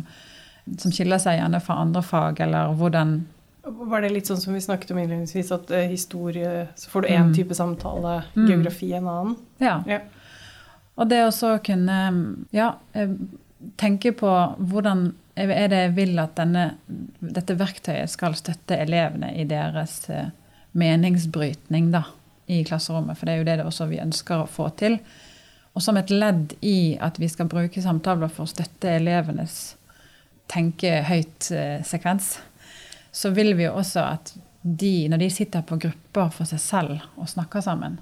som 0.78 0.90
skiller 0.94 1.20
seg 1.20 1.38
gjerne 1.42 1.60
fra 1.60 1.76
andre 1.82 2.02
fag, 2.02 2.40
eller 2.40 2.72
hvordan 2.74 3.18
Var 3.70 4.00
det 4.00 4.08
litt 4.14 4.26
sånn 4.26 4.40
som 4.40 4.54
vi 4.56 4.60
snakket 4.64 4.90
om 4.94 4.98
innledningsvis, 4.98 5.50
at 5.52 5.70
eh, 5.70 5.84
historie 5.90 6.68
Så 6.74 6.88
får 6.90 7.02
du 7.02 7.08
én 7.08 7.26
Mm. 7.28 7.34
type 7.34 7.54
samtale, 7.54 8.22
Mm. 8.34 8.46
geografi 8.48 8.92
en 8.94 9.06
annen? 9.06 9.36
Ja. 9.60 9.82
Ja. 9.86 9.98
Og 10.96 11.08
det 11.08 11.20
å 11.26 11.30
så 11.32 11.58
kunne 11.62 12.36
ja, 12.52 12.74
eh, 12.94 13.08
tenke 13.76 14.12
på 14.12 14.56
hvordan 14.58 15.12
er 15.40 15.70
det 15.72 15.80
jeg 15.84 15.94
vil 15.96 16.20
at 16.20 16.36
denne, 16.38 16.66
dette 17.20 17.56
verktøyet 17.58 18.12
skal 18.12 18.36
støtte 18.38 18.78
elevene 18.82 19.32
i 19.38 19.46
deres 19.48 20.02
eh, 20.12 20.30
meningsbrytning 20.72 21.90
da, 21.94 22.04
i 22.50 22.62
klasserommet. 22.66 23.18
For 23.18 23.26
det 23.26 23.34
er 23.34 23.42
jo 23.42 23.48
det, 23.48 23.58
det 23.60 23.68
også 23.70 23.88
vi 23.90 24.02
ønsker 24.02 24.42
å 24.42 24.50
få 24.50 24.68
til. 24.80 24.98
Og 25.72 25.84
som 25.84 25.96
et 25.96 26.10
ledd 26.10 26.56
i 26.66 26.98
at 27.00 27.20
vi 27.22 27.28
skal 27.30 27.48
bruke 27.50 27.82
samtaler 27.82 28.30
for 28.32 28.44
å 28.46 28.52
støtte 28.52 28.96
elevenes 28.98 29.76
tenke 30.50 31.00
høyt-sekvens, 31.06 32.38
så 33.12 33.30
vil 33.34 33.54
vi 33.58 33.68
jo 33.68 33.76
også 33.78 34.02
at 34.02 34.32
de, 34.62 35.08
når 35.08 35.22
de 35.22 35.30
sitter 35.32 35.62
på 35.66 35.78
grupper 35.80 36.32
for 36.34 36.48
seg 36.48 36.60
selv 36.62 37.04
og 37.16 37.30
snakker 37.30 37.62
sammen, 37.64 37.98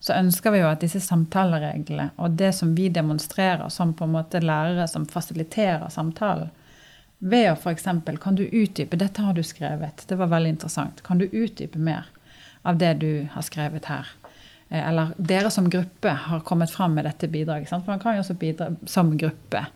så 0.00 0.14
ønsker 0.20 0.52
vi 0.52 0.60
jo 0.60 0.68
at 0.68 0.82
disse 0.84 1.00
samtalereglene 1.02 2.10
og 2.22 2.36
det 2.38 2.52
som 2.54 2.74
vi 2.76 2.90
demonstrerer 2.92 3.68
som 3.72 3.94
på 3.96 4.04
en 4.06 4.14
måte 4.18 4.42
lærere 4.44 4.86
som 4.90 5.06
fasiliterer 5.08 5.88
samtalen, 5.90 6.52
ved 7.18 7.48
å 7.50 7.56
f.eks. 7.56 7.86
Kan 8.20 8.36
du 8.36 8.44
utdype 8.44 8.98
Dette 9.00 9.22
har 9.24 9.34
du 9.34 9.42
skrevet. 9.46 10.04
Det 10.08 10.18
var 10.20 10.30
veldig 10.32 10.56
interessant. 10.56 11.02
Kan 11.06 11.18
du 11.18 11.26
utdype 11.30 11.78
mer 11.78 12.06
av 12.66 12.78
det 12.78 12.94
du 13.00 13.10
har 13.32 13.42
skrevet 13.46 13.88
her? 13.90 14.10
Eh, 14.68 14.82
Eller 14.88 15.14
dere 15.16 15.50
som 15.50 15.70
gruppe 15.70 16.10
har 16.26 16.40
kommet 16.40 16.70
fram 16.70 16.94
med 16.94 17.06
dette 17.08 17.28
bidraget. 17.28 17.68
Sant? 17.68 17.84
For 17.86 17.94
man 17.94 18.02
kan 18.02 18.16
jo 18.18 18.24
også 18.24 18.36
bidra 18.38 18.70
som 18.86 19.14
gruppe. 19.18 19.66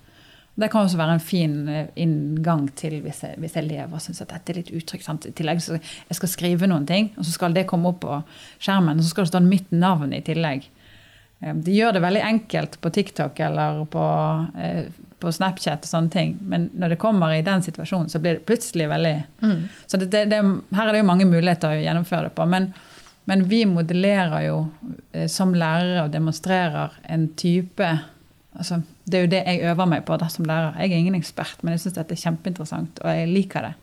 Det 0.61 0.69
kan 0.69 0.85
også 0.85 0.99
være 1.01 1.15
en 1.17 1.23
fin 1.25 1.55
eh, 1.69 1.87
inngang 1.97 2.67
til 2.77 2.99
hvis, 3.05 3.23
jeg, 3.25 3.39
hvis 3.41 3.57
elever 3.57 4.03
syns 4.03 4.21
at 4.21 4.35
dette 4.35 4.53
er 4.53 4.61
litt 4.61 4.73
utrygt. 4.77 5.09
I 5.31 5.33
tillegg 5.39 5.63
så 5.65 5.79
jeg 5.79 6.19
skal 6.19 6.33
skrive 6.33 6.69
noen 6.69 6.89
ting, 6.89 7.13
og 7.17 7.25
så 7.25 7.33
skal 7.39 7.57
det 7.57 7.69
komme 7.71 7.95
opp 7.95 8.03
på 8.05 8.19
skjermen, 8.61 8.99
og 9.01 9.07
så 9.07 9.15
skal 9.15 9.25
det 9.25 9.33
stå 9.33 9.43
mitt 9.47 9.73
navn 9.73 10.13
i 10.13 10.21
tillegg. 10.27 10.67
Eh, 11.41 11.55
De 11.55 11.79
gjør 11.79 11.97
det 11.97 12.05
veldig 12.05 12.27
enkelt 12.35 12.81
på 12.83 12.93
TikTok 12.99 13.41
eller 13.47 13.85
på, 13.89 14.05
på 15.21 15.33
Snapchat, 15.33 15.85
og 15.85 15.91
sånne 15.91 16.13
ting. 16.13 16.39
men 16.41 16.69
når 16.75 16.95
det 16.95 17.01
kommer 17.03 17.33
i 17.35 17.43
den 17.47 17.63
situasjonen, 17.63 18.09
så 18.09 18.19
blir 18.19 18.39
det 18.39 18.47
plutselig 18.49 18.89
veldig 18.89 19.17
Så 19.87 19.97
det, 19.97 20.11
det, 20.13 20.25
det, 20.33 20.41
her 20.77 20.87
er 20.87 20.93
det 20.93 21.03
jo 21.03 21.11
mange 21.11 21.29
muligheter 21.29 21.75
å 21.75 21.83
gjennomføre 21.83 22.29
det 22.29 22.35
på. 22.37 22.47
Men, 22.47 22.71
men 23.25 23.45
vi 23.49 23.65
modellerer 23.69 24.47
jo 24.47 24.63
eh, 25.13 25.29
som 25.29 25.55
lærere 25.55 26.07
og 26.07 26.15
demonstrerer 26.15 26.97
en 27.03 27.29
type 27.37 27.91
altså, 28.53 28.83
Det 29.05 29.19
er 29.19 29.27
jo 29.27 29.33
det 29.35 29.43
jeg 29.47 29.67
øver 29.73 29.91
meg 29.93 30.07
på 30.09 30.17
da, 30.21 30.29
som 30.29 30.49
lærer. 30.49 30.79
Jeg 30.81 30.93
er 30.93 31.05
ingen 31.05 31.19
ekspert, 31.19 31.63
men 31.63 31.77
jeg 31.77 31.85
syns 31.85 31.99
dette 31.99 32.17
er 32.17 32.25
kjempeinteressant, 32.25 33.03
og 33.05 33.21
jeg 33.21 33.29
liker 33.31 33.69
det. 33.69 33.75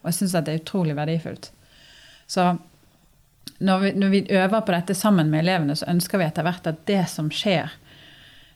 Og 0.00 0.10
jeg 0.10 0.18
syns 0.20 0.38
det 0.38 0.54
er 0.54 0.62
utrolig 0.62 0.96
verdifullt. 0.96 1.50
Så 2.26 2.54
når 3.58 3.78
vi, 3.78 3.92
når 3.96 4.08
vi 4.12 4.26
øver 4.36 4.60
på 4.60 4.72
dette 4.74 4.94
sammen 4.94 5.30
med 5.30 5.44
elevene, 5.44 5.76
så 5.76 5.88
ønsker 5.90 6.20
vi 6.20 6.26
etter 6.26 6.46
hvert 6.46 6.66
at 6.68 6.82
det 6.88 7.02
som 7.10 7.30
skjer, 7.32 7.72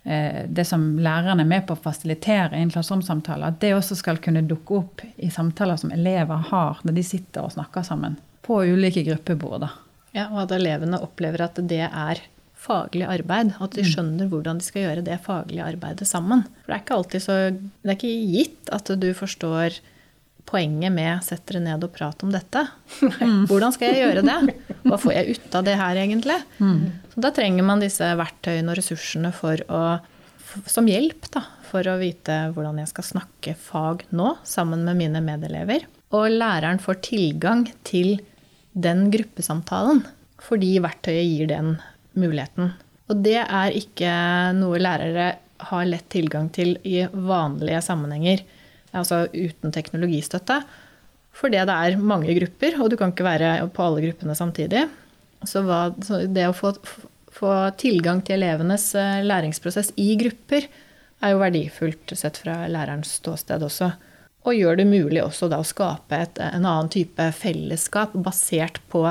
det 0.03 0.65
som 0.65 0.85
lærerne 0.97 1.45
er 1.45 1.49
med 1.51 1.67
på 1.69 1.75
å 1.77 1.83
fasilitere 1.85 2.57
i 2.57 2.63
en 2.65 2.71
klasseromsamtale, 2.73 3.51
at 3.53 3.59
det 3.61 3.75
også 3.77 3.99
skal 3.99 4.17
kunne 4.25 4.41
dukke 4.49 4.79
opp 4.79 5.03
i 5.21 5.29
samtaler 5.31 5.77
som 5.77 5.93
elever 5.93 6.47
har 6.49 6.81
når 6.89 6.97
de 6.97 7.05
sitter 7.05 7.45
og 7.45 7.53
snakker 7.53 7.85
sammen 7.85 8.17
på 8.47 8.63
ulike 8.73 9.05
gruppebord. 9.05 9.69
Ja, 10.17 10.31
og 10.33 10.47
at 10.47 10.57
elevene 10.57 11.03
opplever 11.05 11.45
at 11.45 11.61
det 11.69 11.85
er 11.87 12.23
faglig 12.61 13.07
arbeid. 13.09 13.55
At 13.63 13.77
de 13.77 13.85
skjønner 13.87 14.29
hvordan 14.31 14.61
de 14.61 14.67
skal 14.67 14.87
gjøre 14.87 15.07
det 15.07 15.21
faglige 15.25 15.69
arbeidet 15.75 16.09
sammen. 16.09 16.45
For 16.63 16.73
det 16.73 16.77
er 16.77 16.85
ikke 16.85 16.99
alltid 16.99 17.25
så 17.25 17.39
Det 17.55 17.93
er 17.93 17.97
ikke 17.99 18.35
gitt 18.35 18.73
at 18.75 18.93
du 19.01 19.09
forstår 19.17 19.81
poenget 20.51 20.93
med 20.93 21.23
'sett 21.25 21.45
dere 21.47 21.63
ned 21.65 21.85
og 21.87 21.93
prat 21.95 22.25
om 22.27 22.33
dette'. 22.35 22.67
Hvordan 23.49 23.75
skal 23.75 23.91
jeg 23.95 24.03
gjøre 24.05 24.25
det? 24.27 24.55
Hva 24.83 24.99
får 24.99 25.15
jeg 25.15 25.37
ut 25.37 25.55
av 25.55 25.67
det 25.67 25.77
her, 25.81 26.01
egentlig? 26.03 26.39
Så 27.15 27.23
da 27.27 27.31
trenger 27.35 27.67
man 27.67 27.83
disse 27.83 28.09
verktøyene 28.19 28.73
og 28.73 28.81
ressursene 28.81 29.33
for 29.37 29.63
å, 29.71 29.83
som 30.67 30.91
hjelp 30.91 31.31
da, 31.35 31.45
for 31.71 31.87
å 31.87 31.99
vite 32.01 32.43
hvordan 32.55 32.81
jeg 32.83 32.91
skal 32.91 33.09
snakke 33.13 33.55
fag 33.55 34.05
nå, 34.11 34.35
sammen 34.45 34.85
med 34.89 34.99
mine 34.99 35.23
medelever. 35.25 35.87
Og 36.11 36.27
læreren 36.35 36.83
får 36.83 37.03
tilgang 37.07 37.69
til 37.87 38.19
den 38.75 39.09
gruppesamtalen, 39.15 40.03
fordi 40.43 40.79
verktøyet 40.83 41.27
gir 41.27 41.51
den 41.51 41.77
muligheten. 42.19 42.73
Og 43.11 43.23
det 43.23 43.41
er 43.43 43.75
ikke 43.75 44.11
noe 44.59 44.79
lærere 44.83 45.35
har 45.71 45.85
lett 45.89 46.09
tilgang 46.13 46.49
til 46.55 46.77
i 46.87 47.03
vanlige 47.11 47.83
sammenhenger, 47.85 48.43
altså 48.97 49.25
uten 49.33 49.75
teknologistøtte. 49.75 50.61
Fordi 51.37 51.61
det 51.63 51.77
er 51.77 52.01
mange 52.03 52.35
grupper, 52.37 52.77
og 52.83 52.91
du 52.91 52.99
kan 52.99 53.15
ikke 53.15 53.27
være 53.27 53.53
på 53.75 53.87
alle 53.87 54.05
gruppene 54.09 54.37
samtidig. 54.37 54.85
Så, 55.47 55.63
det 56.29 56.49
å 56.49 56.57
få, 56.57 56.75
få, 57.33 57.53
tilgang 57.81 58.21
til 58.27 58.41
elevenes 58.41 58.91
eh, 58.99 59.23
læringsprosess 59.25 59.95
i 60.01 60.13
grupper 60.21 60.67
er 61.21 61.33
jo 61.33 61.41
verdifullt 61.41 62.13
sett 62.19 62.41
fra 62.43 62.65
lærerens 62.69 63.15
ståsted 63.21 63.65
også. 63.65 63.93
Og 64.49 64.57
gjør 64.57 64.81
det 64.81 64.89
mulig 64.89 65.23
også 65.23 65.49
da 65.53 65.61
å 65.61 65.69
skape 65.69 66.17
et, 66.17 66.41
en 66.41 66.65
annen 66.65 66.91
type 66.93 67.31
fellesskap 67.37 68.17
basert 68.25 68.81
på 68.93 69.07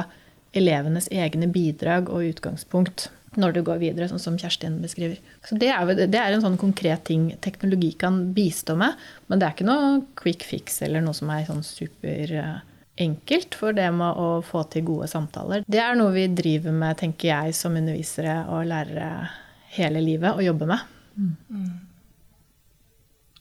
elevenes 0.57 1.09
egne 1.13 1.49
bidrag 1.53 2.09
og 2.09 2.25
utgangspunkt 2.31 3.09
når 3.37 3.53
du 3.53 3.61
går 3.65 3.81
videre, 3.81 4.07
sånn 4.09 4.21
som 4.21 4.37
Kjerstin 4.39 4.79
beskriver. 4.81 5.19
Så 5.45 5.57
det 5.59 5.69
er, 5.73 5.91
det 5.99 6.17
er, 6.17 6.33
en 6.33 6.43
sånn 6.43 6.57
konkret 6.61 7.03
ting 7.09 7.29
teknologi 7.43 7.91
kan 7.99 8.33
bistå 8.35 8.75
med. 8.79 8.97
Men 9.27 9.41
det 9.41 9.47
er 9.47 9.57
ikke 9.57 9.67
noe 9.69 9.91
quick 10.19 10.45
fix 10.47 10.81
eller 10.85 11.03
noe 11.05 11.17
som 11.17 11.29
er 11.33 11.45
sånn 11.49 11.65
superenkelt 11.65 13.57
for 13.59 13.77
det 13.77 13.89
med 13.95 14.17
å 14.17 14.39
få 14.45 14.63
til 14.73 14.87
gode 14.87 15.09
samtaler. 15.11 15.67
Det 15.69 15.81
er 15.83 15.99
noe 15.99 16.15
vi 16.15 16.25
driver 16.33 16.73
med, 16.75 16.97
tenker 17.01 17.31
jeg, 17.33 17.59
som 17.59 17.77
undervisere 17.77 18.41
og 18.49 18.65
lærere 18.71 19.29
hele 19.75 20.01
livet, 20.01 20.33
og 20.33 20.41
jobber 20.43 20.73
med. 20.73 20.81
Mm. 21.19 21.69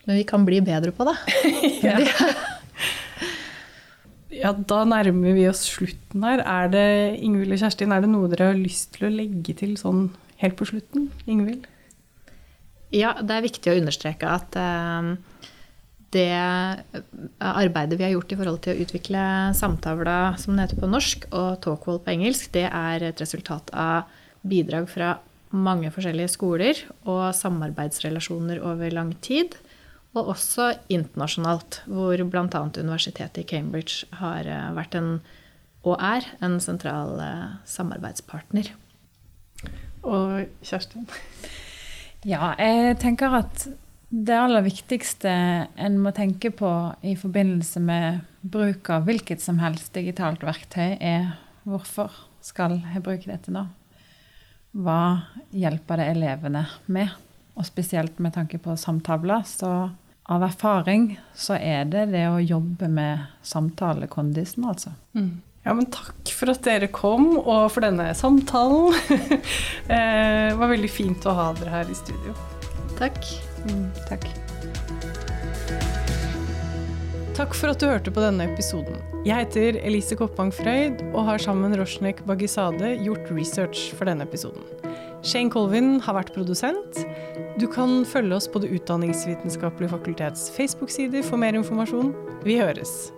Men 0.09 0.17
vi 0.17 0.29
kan 0.29 0.45
bli 0.45 0.61
bedre 0.65 0.93
på 0.97 1.09
det. 1.09 1.17
ja. 1.87 1.99
Ja, 4.39 4.53
da 4.55 4.83
nærmer 4.89 5.35
vi 5.37 5.49
oss 5.51 5.65
slutten 5.69 6.25
her. 6.27 6.43
Er 6.43 6.71
det, 6.73 6.87
Ingvild 7.25 7.57
og 7.57 7.63
Kjerstin, 7.63 7.93
er 7.95 8.05
det 8.05 8.13
noe 8.13 8.31
dere 8.31 8.53
har 8.53 8.59
lyst 8.59 8.95
til 8.97 9.09
å 9.09 9.13
legge 9.15 9.57
til 9.59 9.75
sånn 9.81 10.09
helt 10.43 10.59
på 10.59 10.69
slutten? 10.71 11.11
Ingvild? 11.27 11.67
Ja, 12.95 13.17
det 13.21 13.35
er 13.35 13.45
viktig 13.45 13.73
å 13.73 13.77
understreke 13.77 14.31
at 14.33 14.57
uh, 14.57 15.13
det 16.15 16.31
arbeidet 17.45 17.99
vi 17.99 18.07
har 18.07 18.15
gjort 18.15 18.33
i 18.33 18.39
forhold 18.39 18.63
til 18.65 18.75
å 18.75 18.85
utvikle 18.85 19.23
Samtavla, 19.59 20.19
som 20.41 20.55
den 20.55 20.65
heter 20.65 20.81
på 20.81 20.89
norsk, 20.89 21.29
og 21.37 21.59
Talkwall 21.65 22.01
på 22.05 22.15
engelsk, 22.15 22.49
det 22.57 22.69
er 22.71 23.11
et 23.11 23.21
resultat 23.21 23.73
av 23.77 24.09
bidrag 24.49 24.89
fra 24.89 25.17
mange 25.53 25.91
forskjellige 25.93 26.33
skoler 26.33 26.81
og 27.09 27.31
samarbeidsrelasjoner 27.37 28.61
over 28.65 28.93
lang 28.93 29.15
tid. 29.25 29.57
Og 30.17 30.33
også 30.33 30.71
internasjonalt, 30.89 31.83
hvor 31.87 32.23
bl.a. 32.33 32.63
universitetet 32.81 33.43
i 33.43 33.49
Cambridge 33.49 34.09
har 34.21 34.49
eh, 34.49 34.71
vært 34.77 34.97
en, 34.99 35.19
og 35.85 35.99
er, 36.01 36.27
en 36.45 36.57
sentral 36.65 37.19
eh, 37.23 37.59
samarbeidspartner. 37.69 38.73
Og 40.09 40.49
Kjerstin? 40.65 41.05
Ja, 42.27 42.55
jeg 42.59 42.97
tenker 43.03 43.37
at 43.43 43.69
det 44.09 44.35
aller 44.35 44.65
viktigste 44.65 45.31
en 45.77 45.99
må 46.01 46.15
tenke 46.17 46.51
på 46.57 46.71
i 47.05 47.13
forbindelse 47.19 47.83
med 47.85 48.23
bruk 48.41 48.89
av 48.95 49.05
hvilket 49.05 49.43
som 49.45 49.61
helst 49.61 49.93
digitalt 49.95 50.43
verktøy, 50.47 50.97
er 50.97 51.35
hvorfor 51.69 52.15
skal 52.45 52.79
jeg 52.81 53.05
bruke 53.05 53.29
dette 53.29 53.53
nå? 53.53 53.67
Hva 54.79 55.01
hjelper 55.53 56.01
det 56.01 56.11
elevene 56.15 56.65
med? 56.87 57.13
Og 57.59 57.67
spesielt 57.67 58.21
med 58.23 58.37
tanke 58.37 58.61
på 58.63 58.77
samtavla, 58.79 59.43
så 59.47 59.91
av 60.29 60.45
erfaring 60.47 61.11
så 61.35 61.57
er 61.59 61.89
det 61.91 62.11
det 62.13 62.27
å 62.31 62.39
jobbe 62.39 62.87
med 62.93 63.27
samtalekondisen, 63.43 64.67
altså. 64.69 64.93
Mm. 65.17 65.41
Ja, 65.67 65.75
men 65.75 65.89
takk 65.93 66.31
for 66.33 66.53
at 66.53 66.63
dere 66.65 66.87
kom, 66.93 67.33
og 67.41 67.67
for 67.75 67.85
denne 67.85 68.13
samtalen. 68.17 68.95
Eh, 69.89 70.51
det 70.53 70.57
var 70.61 70.69
veldig 70.69 70.89
fint 70.93 71.25
å 71.25 71.33
ha 71.33 71.45
dere 71.57 71.71
her 71.73 71.89
i 71.89 71.95
studio. 71.97 72.35
Takk. 72.99 73.17
Mm, 73.65 73.87
takk. 74.05 74.27
Takk 77.39 77.57
for 77.57 77.73
at 77.73 77.81
du 77.81 77.87
hørte 77.89 78.13
på 78.13 78.21
denne 78.21 78.51
episoden. 78.51 79.01
Jeg 79.25 79.47
heter 79.47 79.79
Elise 79.81 80.19
Koppang 80.19 80.53
Frøyd 80.53 81.01
og 81.15 81.23
har 81.31 81.41
sammen 81.41 81.73
med 81.73 82.21
Bagisade 82.29 82.99
gjort 83.01 83.33
research 83.33 83.95
for 83.97 84.11
denne 84.11 84.29
episoden. 84.29 84.61
Shane 85.27 85.51
Colvin 85.51 85.99
har 86.05 86.15
vært 86.15 86.33
produsent. 86.37 87.03
Du 87.59 87.67
kan 87.71 88.05
følge 88.07 88.37
oss 88.39 88.49
på 88.49 88.63
Det 88.63 88.71
utdanningsvitenskapelige 88.79 89.91
fakultets 89.91 90.49
Facebook-sider 90.55 91.27
for 91.27 91.41
mer 91.41 91.59
informasjon. 91.59 92.15
Vi 92.47 92.61
høres! 92.61 93.18